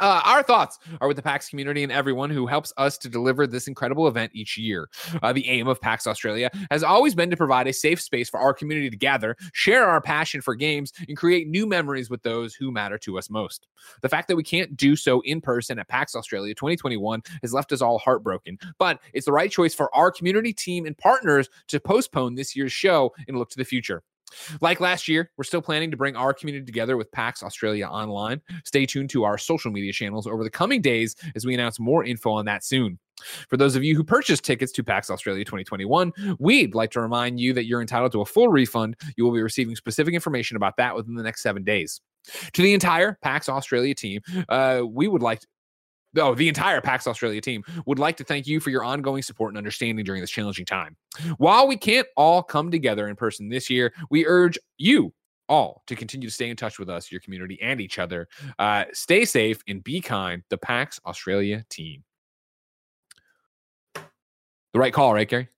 [0.00, 3.46] Uh, our thoughts are with the PAX community and everyone who helps us to deliver
[3.46, 4.88] this incredible event each year.
[5.22, 8.38] Uh, the aim of PAX Australia has always been to provide a safe space for
[8.38, 12.54] our community to gather, share our passion for games, and create new memories with those
[12.54, 13.66] who matter to us most.
[14.02, 17.72] The fact that we can't do so in person at PAX Australia 2021 has left
[17.72, 21.80] us all heartbroken, but it's the right choice for our community team and partners to
[21.80, 24.02] postpone this year's show and look to the future.
[24.60, 28.40] Like last year, we're still planning to bring our community together with PAX Australia online.
[28.64, 32.04] Stay tuned to our social media channels over the coming days as we announce more
[32.04, 32.98] info on that soon.
[33.48, 37.40] For those of you who purchased tickets to PAX Australia 2021, we'd like to remind
[37.40, 38.96] you that you're entitled to a full refund.
[39.16, 42.00] You will be receiving specific information about that within the next seven days.
[42.52, 45.40] To the entire PAX Australia team, uh, we would like
[46.18, 49.50] Oh, the entire PAX Australia team would like to thank you for your ongoing support
[49.50, 50.96] and understanding during this challenging time.
[51.38, 55.12] While we can't all come together in person this year, we urge you
[55.48, 58.28] all to continue to stay in touch with us, your community, and each other.
[58.58, 60.42] Uh, stay safe and be kind.
[60.50, 62.04] The PAX Australia team.
[63.94, 65.48] The right call, right, Gary?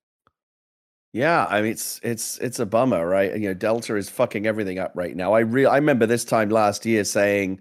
[1.13, 3.33] Yeah, I mean it's it's it's a bummer, right?
[3.33, 5.33] You know, Delta is fucking everything up right now.
[5.33, 7.61] I re- I remember this time last year saying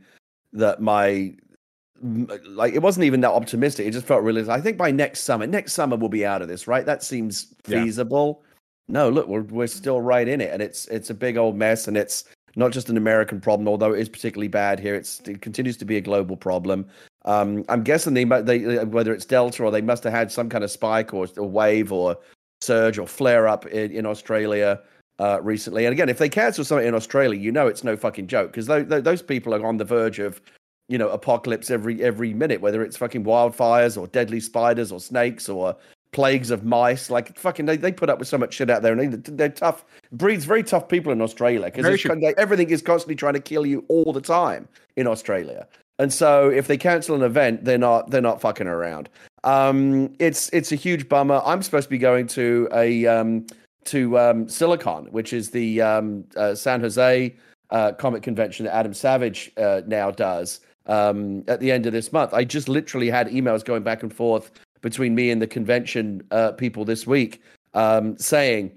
[0.53, 1.33] that my
[2.01, 3.87] like it wasn't even that optimistic.
[3.87, 4.49] It just felt really.
[4.49, 6.85] I think by next summer, next summer we'll be out of this, right?
[6.85, 7.83] That seems Yeah.
[7.83, 8.43] feasible.
[8.87, 11.87] No, look, we're we're still right in it, and it's it's a big old mess,
[11.87, 12.25] and it's
[12.55, 14.95] not just an American problem, although it is particularly bad here.
[14.95, 16.87] It's it continues to be a global problem.
[17.25, 20.63] Um, I'm guessing they, they whether it's Delta or they must have had some kind
[20.63, 22.17] of spike or a wave or
[22.61, 24.79] surge or flare up in, in Australia
[25.19, 25.85] uh, recently.
[25.85, 28.67] And again, if they cancel something in Australia, you know it's no fucking joke because
[28.67, 30.41] those, those people are on the verge of,
[30.89, 35.47] you know, apocalypse every every minute, whether it's fucking wildfires or deadly spiders or snakes
[35.47, 35.75] or
[36.11, 37.09] plagues of mice.
[37.09, 39.49] Like fucking, they, they put up with so much shit out there, and they, they're
[39.49, 39.85] tough.
[40.11, 41.85] Breeds very tough people in Australia because
[42.37, 44.67] everything is constantly trying to kill you all the time
[44.97, 45.67] in Australia.
[45.99, 49.09] And so if they cancel an event, they're not they're not fucking around.
[49.43, 51.41] Um, it's it's a huge bummer.
[51.45, 53.45] I'm supposed to be going to a um,
[53.85, 57.35] to um, SiliCon, which is the um, uh, San Jose
[57.69, 62.11] uh, comic convention that Adam Savage uh, now does um, at the end of this
[62.11, 62.33] month.
[62.33, 66.51] I just literally had emails going back and forth between me and the convention uh,
[66.53, 67.41] people this week
[67.73, 68.73] um, saying,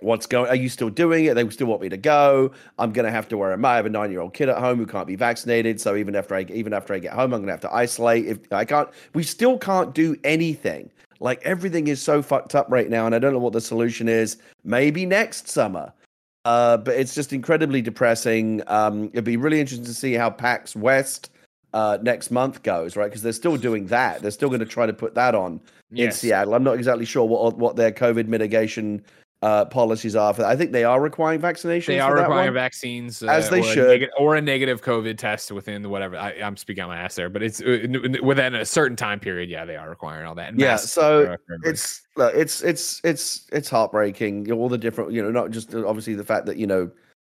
[0.00, 0.48] What's going?
[0.50, 1.34] Are you still doing it?
[1.34, 2.50] They still want me to go.
[2.76, 3.52] I'm going to have to wear.
[3.64, 5.80] I have a nine year old kid at home who can't be vaccinated.
[5.80, 8.26] So even after I even after I get home, I'm going to have to isolate.
[8.26, 10.90] If I can't, we still can't do anything.
[11.20, 14.08] Like everything is so fucked up right now, and I don't know what the solution
[14.08, 14.38] is.
[14.64, 15.92] Maybe next summer.
[16.44, 18.60] Uh, but it's just incredibly depressing.
[18.66, 21.30] Um, it'd be really interesting to see how PAX West
[21.72, 23.06] uh, next month goes, right?
[23.06, 24.22] Because they're still doing that.
[24.22, 25.60] They're still going to try to put that on
[25.92, 26.54] in Seattle.
[26.54, 29.04] I'm not exactly sure what what their COVID mitigation
[29.42, 30.48] uh, policies are for that.
[30.50, 31.86] I think they are requiring vaccinations.
[31.86, 32.54] They for are that requiring one.
[32.54, 34.10] vaccines, As they or a should.
[34.16, 36.16] or a negative COVID test within the whatever.
[36.16, 37.88] I, I'm speaking on my ass there, but it's uh,
[38.22, 39.50] within a certain time period.
[39.50, 40.50] Yeah, they are requiring all that.
[40.50, 44.50] And Yeah, so it's look, it's it's it's it's heartbreaking.
[44.52, 46.90] All the different, you know, not just uh, obviously the fact that you know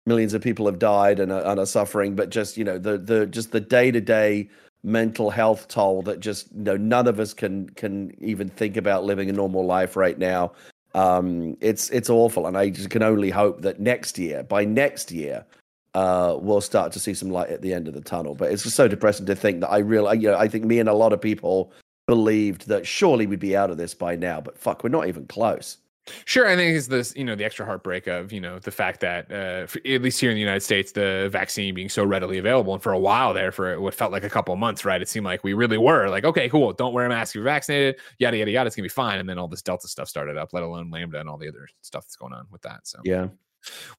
[0.07, 2.97] millions of people have died and are, and are suffering, but just you know the
[2.97, 4.49] the just the day to day
[4.83, 9.03] mental health toll that just you know none of us can can even think about
[9.03, 10.53] living a normal life right now.
[10.95, 15.11] Um, it's it's awful, and I just can only hope that next year, by next
[15.11, 15.45] year,
[15.93, 18.33] uh, we'll start to see some light at the end of the tunnel.
[18.33, 20.79] But it's just so depressing to think that I really, you know, I think me
[20.79, 21.71] and a lot of people
[22.07, 25.27] believed that surely we'd be out of this by now, but fuck, we're not even
[25.27, 25.77] close.
[26.25, 29.01] Sure, I think it's this, you know, the extra heartbreak of, you know, the fact
[29.01, 32.37] that, uh, f- at least here in the United States, the vaccine being so readily
[32.37, 35.01] available, and for a while there, for what felt like a couple of months, right?
[35.01, 37.99] It seemed like we really were like, okay, cool, don't wear a mask, you're vaccinated,
[38.19, 39.19] yada yada yada, it's gonna be fine.
[39.19, 41.67] And then all this Delta stuff started up, let alone Lambda and all the other
[41.81, 42.87] stuff that's going on with that.
[42.87, 43.27] So Yeah.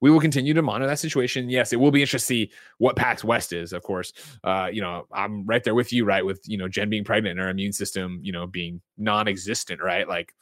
[0.01, 1.51] we will continue to monitor that situation.
[1.51, 4.15] Yes, it will be interesting to see what PAX West is, of course.
[4.45, 6.25] Uh, you know, I'm right there with you, right?
[6.25, 9.83] With, you know, Jen being pregnant and her immune system, you know, being non existent,
[9.83, 10.09] right?
[10.09, 10.33] Like,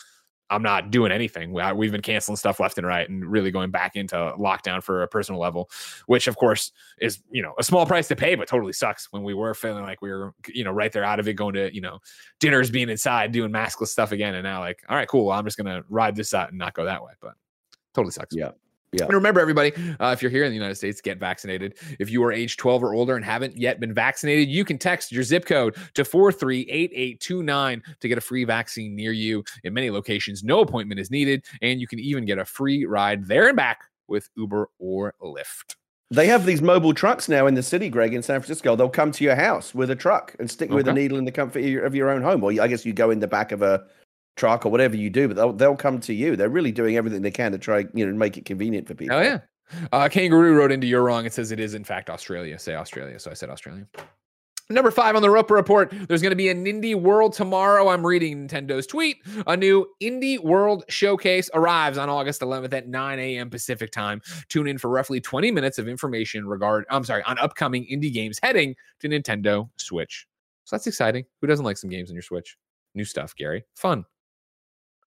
[0.48, 1.52] I'm not doing anything.
[1.52, 5.08] We've been canceling stuff left and right and really going back into lockdown for a
[5.08, 5.68] personal level,
[6.06, 6.70] which of course
[7.00, 9.82] is, you know, a small price to pay, but totally sucks when we were feeling
[9.82, 11.98] like we were, you know, right there out of it, going to, you know,
[12.38, 14.34] dinners, being inside, doing maskless stuff again.
[14.34, 15.32] And now, like, all right, cool.
[15.32, 17.12] I'm just going to ride this out and not go that way.
[17.20, 17.32] But
[17.92, 18.36] totally sucks.
[18.36, 18.50] Yeah.
[18.92, 19.04] Yeah.
[19.04, 21.76] And remember, everybody, uh, if you're here in the United States, get vaccinated.
[21.98, 25.12] If you are age 12 or older and haven't yet been vaccinated, you can text
[25.12, 29.44] your zip code to 438829 to get a free vaccine near you.
[29.64, 33.26] In many locations, no appointment is needed, and you can even get a free ride
[33.26, 35.74] there and back with Uber or Lyft.
[36.10, 38.76] They have these mobile trucks now in the city, Greg, in San Francisco.
[38.76, 41.24] They'll come to your house with a truck and stick you with a needle in
[41.24, 42.44] the comfort of your, of your own home.
[42.44, 43.84] Or I guess you go in the back of a
[44.36, 46.36] truck or whatever you do, but they'll, they'll come to you.
[46.36, 49.16] They're really doing everything they can to try, you know, make it convenient for people.
[49.16, 49.40] Oh yeah.
[49.92, 51.26] Uh, Kangaroo wrote into You're Wrong.
[51.26, 52.58] It says it is, in fact, Australia.
[52.58, 53.18] Say Australia.
[53.18, 53.86] So I said Australia.
[54.68, 55.92] Number five on the Roper Report.
[56.08, 57.88] There's going to be an Indie World tomorrow.
[57.88, 59.18] I'm reading Nintendo's tweet.
[59.46, 63.48] A new Indie World showcase arrives on August 11th at 9 a.m.
[63.48, 64.20] Pacific time.
[64.48, 66.84] Tune in for roughly 20 minutes of information regard.
[66.90, 70.26] I'm sorry, on upcoming indie games heading to Nintendo Switch.
[70.64, 71.26] So that's exciting.
[71.40, 72.56] Who doesn't like some games on your Switch?
[72.96, 73.64] New stuff, Gary.
[73.76, 74.04] Fun.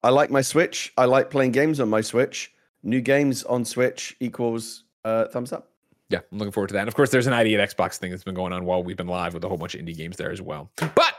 [0.04, 0.94] I like my Switch.
[0.98, 2.54] I like playing games on my Switch.
[2.84, 5.72] New games on Switch equals uh, thumbs up.
[6.10, 6.80] yeah, I'm looking forward to that.
[6.82, 8.98] And of course, there's an ID at Xbox thing that's been going on while we've
[8.98, 10.72] been live with a whole bunch of indie games there as well.
[10.78, 11.14] But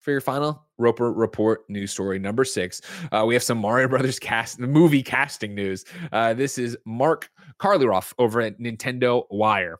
[0.00, 2.80] for your final Roper Report news story, number six,
[3.12, 5.84] uh, we have some Mario Brothers cast movie casting news.
[6.12, 7.28] Uh, this is Mark
[7.58, 9.78] Karliroff over at Nintendo Wire.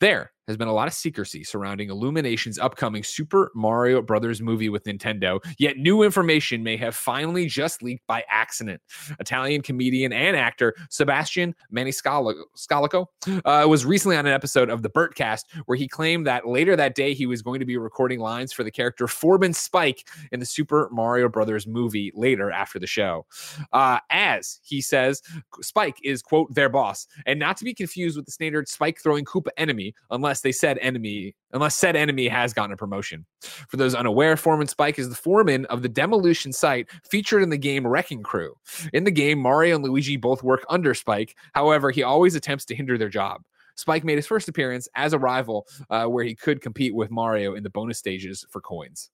[0.00, 4.84] There has been a lot of secrecy surrounding Illumination's upcoming Super Mario Brothers movie with
[4.84, 8.80] Nintendo, yet new information may have finally just leaked by accident.
[9.18, 13.06] Italian comedian and actor Sebastian Maniscalco
[13.44, 16.94] uh, was recently on an episode of the Bertcast where he claimed that later that
[16.94, 20.46] day he was going to be recording lines for the character Foreman Spike in the
[20.46, 23.26] Super Mario Brothers movie later after the show.
[23.72, 25.22] Uh, as he says,
[25.60, 29.24] Spike is, quote, their boss, and not to be confused with the standard Spike throwing
[29.24, 33.26] Koopa enemy, unless they said enemy, unless said enemy has gotten a promotion.
[33.40, 37.58] For those unaware, Foreman Spike is the foreman of the demolition site featured in the
[37.58, 38.54] game Wrecking Crew.
[38.92, 41.36] In the game, Mario and Luigi both work under Spike.
[41.52, 43.42] However, he always attempts to hinder their job.
[43.76, 47.54] Spike made his first appearance as a rival uh, where he could compete with Mario
[47.54, 49.10] in the bonus stages for coins.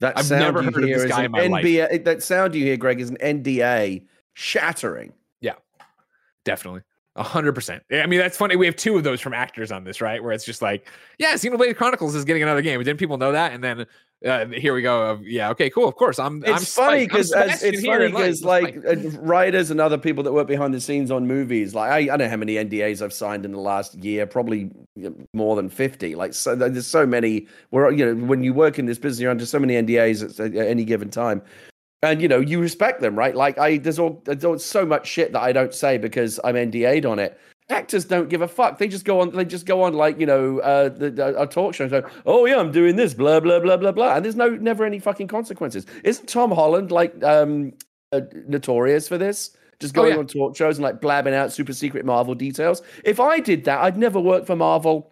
[0.00, 2.04] That I've sound never you heard of this guy in my life.
[2.04, 4.04] That sound you hear, Greg, is an NDA
[4.34, 5.14] shattering.
[5.40, 5.54] Yeah,
[6.44, 6.82] definitely.
[7.16, 7.84] A hundred percent.
[7.92, 8.56] I mean, that's funny.
[8.56, 10.20] We have two of those from actors on this, right?
[10.20, 10.88] Where it's just like,
[11.18, 12.82] yeah, Xenoblade Chronicles is getting another game.
[12.82, 13.52] Didn't people know that?
[13.52, 13.86] And then
[14.26, 15.10] uh, here we go.
[15.10, 15.86] Of, yeah, okay, cool.
[15.86, 16.42] Of course, I'm.
[16.44, 20.48] I'm It's funny because it's funny because like uh, writers and other people that work
[20.48, 23.44] behind the scenes on movies, like I, I don't know how many NDAs I've signed
[23.44, 24.70] in the last year, probably
[25.34, 26.14] more than fifty.
[26.14, 27.46] Like so, there's so many.
[27.70, 30.56] Where you know when you work in this business, you're under so many NDAs at,
[30.56, 31.42] at any given time,
[32.04, 33.34] and you know you respect them, right?
[33.34, 37.06] Like I, there's all there's so much shit that I don't say because I'm NDA'd
[37.06, 37.38] on it.
[37.70, 38.78] Actors don't give a fuck.
[38.78, 39.30] They just go on.
[39.30, 42.02] They just go on like you know uh, the, the a talk show and go,
[42.26, 44.16] "Oh yeah, I'm doing this." Blah blah blah blah blah.
[44.16, 45.86] And there's no never any fucking consequences.
[46.04, 47.72] Isn't Tom Holland like um
[48.12, 49.56] uh, notorious for this?
[49.80, 50.18] Just Oh, going yeah.
[50.18, 52.82] on talk shows and like blabbing out super secret Marvel details.
[53.04, 55.10] If I did that, I'd never work for Marvel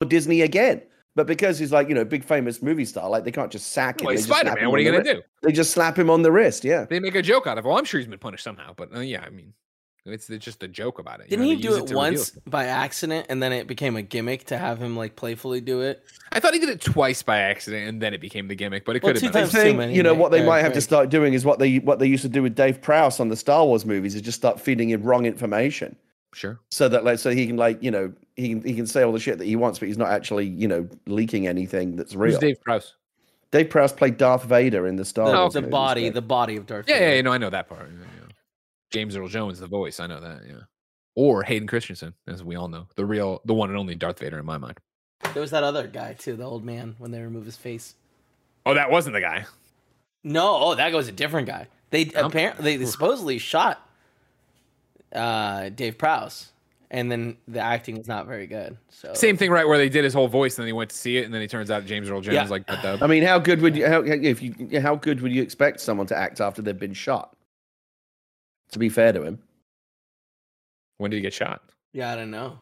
[0.00, 0.82] or Disney again.
[1.16, 4.00] But because he's like you know big famous movie star, like they can't just sack
[4.00, 4.06] him.
[4.06, 4.70] Well, he's Spider Man.
[4.70, 5.22] What are you gonna do?
[5.42, 6.64] They just slap him on the wrist.
[6.64, 6.84] Yeah.
[6.84, 7.64] They make a joke out of.
[7.64, 7.68] it.
[7.68, 9.52] Well, I'm sure he's been punished somehow, but uh, yeah, I mean,
[10.06, 11.30] it's, it's just a joke about it.
[11.30, 13.66] Didn't know, he they do use it to reveal once by accident and then it
[13.68, 16.02] became a gimmick to have him like playfully do it?
[16.32, 18.84] I thought he did it twice by accident, and then it became the gimmick.
[18.84, 19.38] But it Well, could two have been.
[19.38, 20.20] I times too think many, you know Nick.
[20.20, 22.28] what they Very might have to start doing is what they what they used to
[22.28, 25.26] do with Dave Prowse on the Star Wars movies is just start feeding him wrong
[25.26, 25.94] information
[26.34, 26.58] Sure.
[26.70, 29.12] so that like so he can like you know he can he can say all
[29.12, 32.32] the shit that he wants, but he's not actually you know leaking anything that's real.
[32.32, 32.94] Who's Dave Prowse?
[33.50, 35.52] Dave Prowse played Darth Vader in the Star The, Wars.
[35.54, 37.14] the movies, body, so- the body of Darth Yeah, yeah, Vader.
[37.16, 37.88] yeah, no, I know that part.
[37.88, 38.32] yeah, yeah.
[38.90, 40.42] James Earl Jones, the voice, I know that.
[40.46, 40.54] Yeah.
[41.16, 44.38] Or Hayden Christensen, as we all know, the real, the one and only Darth Vader
[44.40, 44.78] in my mind.
[45.32, 47.94] There was that other guy too, the old man when they remove his face.
[48.66, 49.46] Oh, that wasn't the guy.
[50.24, 51.68] No, oh, that was a different guy.
[51.90, 53.88] They Um, apparently they supposedly shot
[55.14, 56.52] uh, Dave Prowse,
[56.90, 58.76] and then the acting was not very good.
[58.90, 59.66] So Same thing, right?
[59.66, 61.40] Where they did his whole voice, and then he went to see it, and then
[61.40, 62.46] he turns out James Earl Jones Yeah.
[62.48, 62.82] like that.
[62.82, 63.02] dub.
[63.02, 66.06] I mean, how good would you how if you how good would you expect someone
[66.08, 67.36] to act after they've been shot?
[68.72, 69.38] To be fair to him,
[70.98, 71.62] When did he get shot?
[71.92, 72.58] Yeah, I don't know.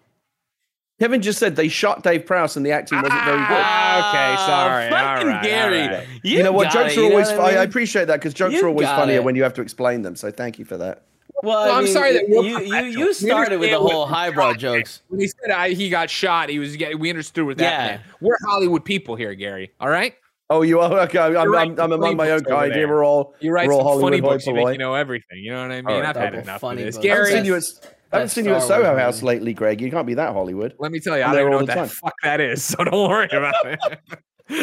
[1.01, 3.47] Kevin just said they shot Dave Prowse and the acting wasn't very good.
[3.51, 4.91] Ah, okay, sorry.
[4.91, 5.81] fucking all right, Gary.
[5.83, 6.07] all right.
[6.23, 6.71] You, You, know what?
[6.71, 7.29] Jokes it, are you know always.
[7.31, 7.59] I, mean?
[7.59, 9.25] I appreciate that because jokes You are always funnier it.
[9.25, 10.15] when you have to explain them.
[10.15, 11.03] So thank you for that.
[11.43, 14.09] Well, I Well, I'm mean, sorry that you you, you started with the whole what
[14.09, 15.03] highbrow shot jokes.
[15.09, 16.99] When he said I, he got shot, he was getting.
[16.99, 17.87] We understood what that Yeah.
[17.93, 18.03] meant.
[18.21, 19.73] We're Hollywood people here, Gary.
[19.81, 20.15] All right.
[20.51, 21.19] Oh, you are okay.
[21.19, 22.73] I'm, I'm, right, I'm, I'm among my own Playbooks kind.
[22.75, 22.95] Here there.
[22.95, 24.47] we're all You write we're all some funny books.
[24.47, 25.39] You think you know everything.
[25.39, 25.87] You know what I mean?
[25.87, 27.07] All right, I've had double enough of funny this, books.
[27.07, 27.33] I haven't Gary.
[27.39, 27.63] seen you at,
[28.13, 29.27] I haven't seen you at Soho Wars House movie.
[29.35, 29.81] lately, Greg.
[29.81, 30.75] You can't be that Hollywood.
[30.79, 33.09] Let me tell you, I'm I don't know what the fuck that is, so don't
[33.09, 33.79] worry about it.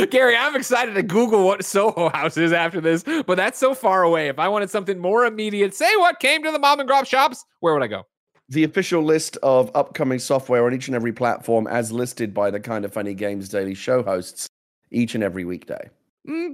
[0.09, 4.03] Gary, I'm excited to Google what Soho House is after this, but that's so far
[4.03, 4.27] away.
[4.27, 7.45] If I wanted something more immediate, say what came to the mom and grop shops,
[7.59, 8.03] where would I go?
[8.49, 12.59] The official list of upcoming software on each and every platform, as listed by the
[12.59, 14.47] Kind of Funny Games Daily Show hosts,
[14.91, 15.89] each and every weekday.
[16.27, 16.53] Mm,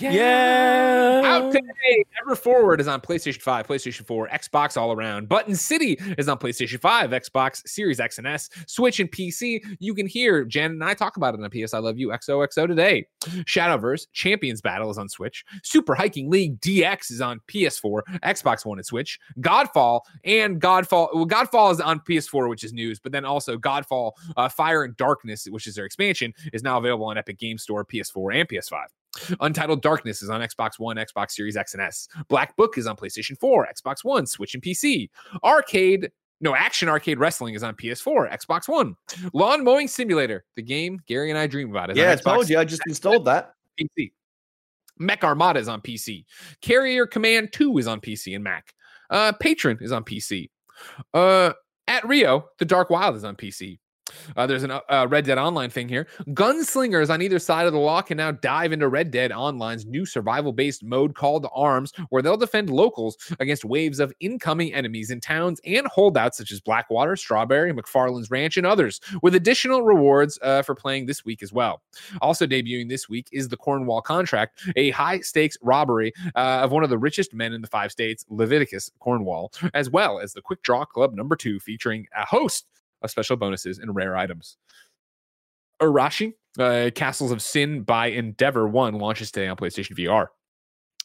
[0.00, 1.22] yeah.
[1.24, 2.04] Out today.
[2.22, 5.28] Ever Forward is on PlayStation 5, PlayStation 4, Xbox all around.
[5.28, 9.60] Button City is on PlayStation 5, Xbox, Series X and S, Switch, and PC.
[9.80, 12.66] You can hear Jen and I talk about it on PS I Love You XOXO
[12.66, 13.06] today.
[13.20, 15.44] Shadowverse Champions Battle is on Switch.
[15.62, 19.18] Super Hiking League DX is on PS4, Xbox One, and Switch.
[19.40, 21.14] Godfall and Godfall.
[21.14, 24.96] Well, Godfall is on PS4, which is news, but then also Godfall uh, Fire and
[24.96, 29.36] Darkness, which is their expansion, is now available on Epic Game Store, PS4, and PS5.
[29.40, 32.08] Untitled Darkness is on Xbox One, Xbox Series X and S.
[32.28, 35.10] Black Book is on PlayStation 4, Xbox One, Switch, and PC.
[35.44, 36.10] Arcade,
[36.40, 38.96] no, Action Arcade Wrestling is on PS4, Xbox One.
[39.32, 42.58] Lawn Mowing Simulator, the game Gary and I dream about, is yeah, I told you.
[42.58, 43.54] I just installed that.
[43.80, 44.12] PC.
[44.98, 46.24] Mech Armada is on PC.
[46.60, 48.74] Carrier Command 2 is on PC and Mac.
[49.10, 50.50] Uh, Patron is on PC.
[51.12, 51.52] Uh,
[51.86, 53.78] at Rio, The Dark Wild is on PC.
[54.36, 56.06] Uh, there's a uh, Red Dead Online thing here.
[56.28, 60.06] Gunslingers on either side of the law can now dive into Red Dead Online's new
[60.06, 65.20] survival based mode called Arms, where they'll defend locals against waves of incoming enemies in
[65.20, 70.62] towns and holdouts such as Blackwater, Strawberry, McFarland's Ranch, and others, with additional rewards uh,
[70.62, 71.82] for playing this week as well.
[72.20, 76.84] Also debuting this week is the Cornwall Contract, a high stakes robbery uh, of one
[76.84, 80.62] of the richest men in the five states, Leviticus Cornwall, as well as the Quick
[80.62, 82.66] Draw Club number two, featuring a host
[83.02, 84.56] of special bonuses and rare items.
[85.80, 90.28] Arashi, uh, Castles of Sin by Endeavor 1 launches today on PlayStation VR.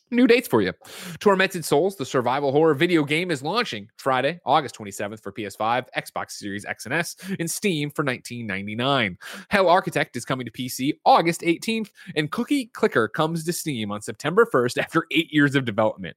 [0.10, 0.72] New dates for you.
[1.20, 6.32] Tormented Souls, the survival horror video game, is launching Friday, August 27th for PS5, Xbox
[6.32, 9.18] Series X and S, and Steam for $19.99.
[9.50, 14.02] Hell Architect is coming to PC August 18th, and Cookie Clicker comes to Steam on
[14.02, 16.16] September 1st after eight years of development.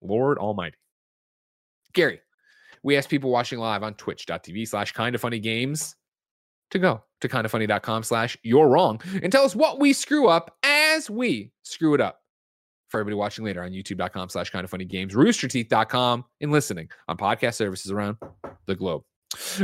[0.00, 0.76] Lord Almighty.
[1.92, 2.20] Gary,
[2.82, 5.96] we ask people watching live on twitch.tv slash kind of funny games
[6.70, 11.08] to go to kindoffunny.com slash you're wrong and tell us what we screw up as
[11.08, 12.20] we screw it up
[12.88, 17.16] for everybody watching later on youtube.com slash kind of funny games, roosterteeth.com, and listening on
[17.16, 18.16] podcast services around
[18.66, 19.02] the globe.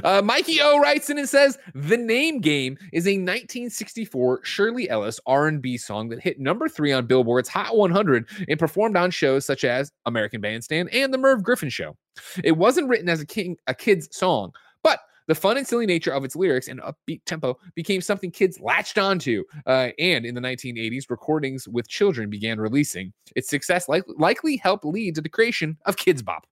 [0.02, 5.20] Uh, Mikey O writes in and says the name game is a 1964 Shirley Ellis
[5.26, 9.64] R&B song that hit number three on Billboard's Hot 100 and performed on shows such
[9.64, 11.96] as American Bandstand and The Merv Griffin Show.
[12.44, 14.52] It wasn't written as a, king, a kid's song,
[14.82, 18.58] but the fun and silly nature of its lyrics and upbeat tempo became something kids
[18.60, 19.44] latched onto.
[19.66, 23.12] Uh, and in the 1980s, recordings with children began releasing.
[23.36, 26.46] Its success like- likely helped lead to the creation of Kidz Bop.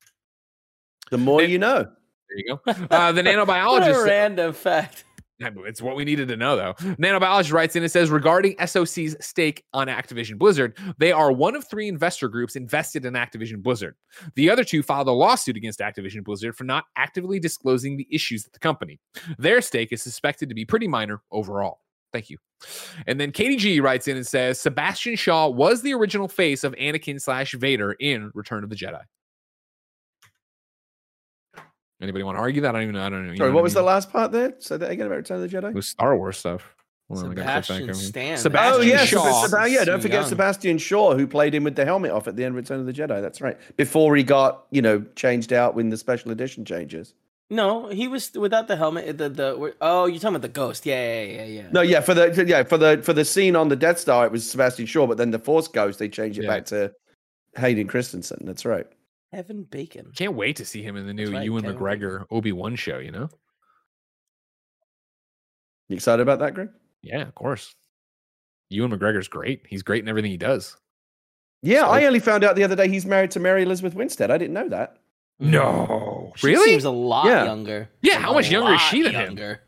[1.10, 1.84] The more you know.
[1.84, 2.60] There you go.
[2.90, 4.04] Uh, the What a nanobiologist.
[4.06, 5.04] random fact.
[5.38, 6.74] It's what we needed to know, though.
[6.94, 11.68] Nanobiologist writes in and says regarding SOC's stake on Activision Blizzard, they are one of
[11.68, 13.96] three investor groups invested in Activision Blizzard.
[14.34, 18.46] The other two filed a lawsuit against Activision Blizzard for not actively disclosing the issues
[18.46, 18.98] at the company.
[19.38, 21.80] Their stake is suspected to be pretty minor overall.
[22.12, 22.38] Thank you.
[23.06, 26.72] And then Katie G writes in and says Sebastian Shaw was the original face of
[26.76, 29.02] Anakin slash Vader in Return of the Jedi.
[32.00, 32.70] Anybody want to argue that?
[32.70, 33.06] I don't even know.
[33.06, 33.34] I don't know.
[33.36, 34.54] Sorry, know what was I the last part there?
[34.58, 35.70] Say that again about Return of the Jedi.
[35.70, 36.74] It was Star Wars stuff.
[37.08, 38.08] Hold on, I gotta click back Sebastian over here.
[38.08, 38.36] Stan.
[38.38, 39.42] Sebastian Oh yeah, Shaw.
[39.46, 39.84] Seb- Seb- yeah.
[39.84, 40.28] Don't forget young.
[40.28, 42.86] Sebastian Shaw, who played him with the helmet off at the end of Return of
[42.86, 43.22] the Jedi.
[43.22, 43.56] That's right.
[43.76, 47.14] Before he got, you know, changed out when the special edition changes.
[47.48, 49.08] No, he was without the helmet.
[49.08, 50.84] Uh, the the oh, you're talking about the ghost?
[50.84, 51.68] Yeah, yeah, yeah, yeah.
[51.70, 54.32] No, yeah, for the yeah for the for the scene on the Death Star, it
[54.32, 56.48] was Sebastian Shaw, but then the Force Ghost, they changed it Yeah.
[56.48, 56.92] back to
[57.56, 58.42] Hayden Christensen.
[58.44, 58.86] That's right.
[59.32, 60.12] Evan Bacon.
[60.14, 62.98] Can't wait to see him in the new right, Ewan Kevin McGregor Obi Wan show.
[62.98, 63.28] You know?
[65.88, 66.70] You excited about that, Greg?
[67.02, 67.74] Yeah, of course.
[68.70, 69.64] Ewan McGregor's great.
[69.68, 70.76] He's great in everything he does.
[71.62, 74.30] Yeah, So- I only found out the other day he's married to Mary Elizabeth Winstead.
[74.30, 74.98] I didn't know that.
[75.38, 76.70] No, She really?
[76.70, 77.44] seems a lot Yeah.
[77.44, 77.90] younger.
[78.00, 79.24] Yeah, Like, how much younger is she than him?
[79.26, 79.60] younger.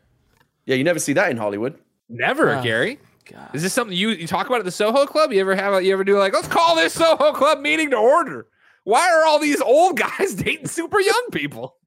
[0.65, 1.77] Yeah, you never see that in Hollywood.
[2.09, 2.61] Never, Ah.
[2.63, 2.99] Gary.
[3.25, 3.51] God.
[3.53, 5.31] Is this something you, you talk about at the Soho Club?
[5.31, 7.97] You ever have a, you ever do like let's call this Soho Club meeting to
[7.97, 8.47] order?
[8.89, 11.77] Why are all these old guys dating super young people?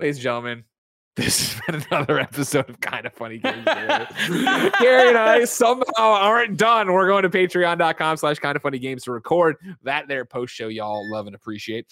[0.00, 0.64] Ladies and gentlemen,
[1.14, 3.62] this has been another episode of Kind of Funny Games.
[3.66, 5.10] Gary.
[5.10, 6.90] And I somehow aren't done.
[6.90, 10.68] We're going to patreon.com slash kind of funny games to record that there post show
[10.68, 11.86] y'all love and appreciate.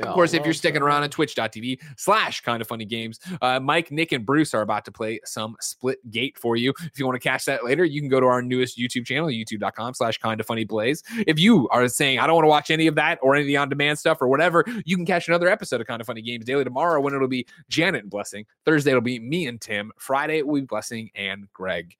[0.00, 3.60] Of Oh, course, if you're sticking around on twitch.tv slash kind of funny games, uh,
[3.60, 6.72] Mike, Nick, and Bruce are about to play some split gate for you.
[6.84, 9.28] If you want to catch that later, you can go to our newest YouTube channel,
[9.28, 11.02] youtube.com slash kind of funny blaze.
[11.26, 13.46] If you are saying, I don't want to watch any of that or any of
[13.46, 16.22] the on demand stuff or whatever, you can catch another episode of Kind of Funny
[16.22, 18.44] Games daily tomorrow when it'll be Janet and Blessing.
[18.64, 19.92] Thursday, it'll be me and Tim.
[19.98, 21.96] Friday, it will be Blessing and Greg.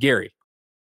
[0.00, 0.32] Gary,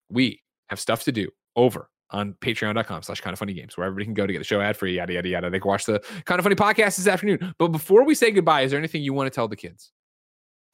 [0.09, 4.05] we have stuff to do over on patreon.com slash kind of funny games where everybody
[4.05, 5.49] can go to get the show ad free, yada, yada, yada.
[5.49, 7.53] They can watch the kind of funny podcast this afternoon.
[7.59, 9.91] But before we say goodbye, is there anything you want to tell the kids?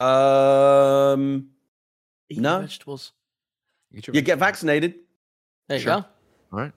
[0.00, 1.48] Um,
[2.28, 2.60] Eat No.
[2.60, 3.12] vegetables.
[3.94, 4.94] Get your- you get vaccinated.
[5.68, 6.00] There you Sure.
[6.00, 6.06] go.
[6.52, 6.72] All right.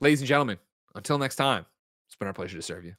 [0.00, 0.58] Ladies and gentlemen,
[0.94, 1.66] until next time,
[2.06, 2.94] it's been our pleasure to serve you.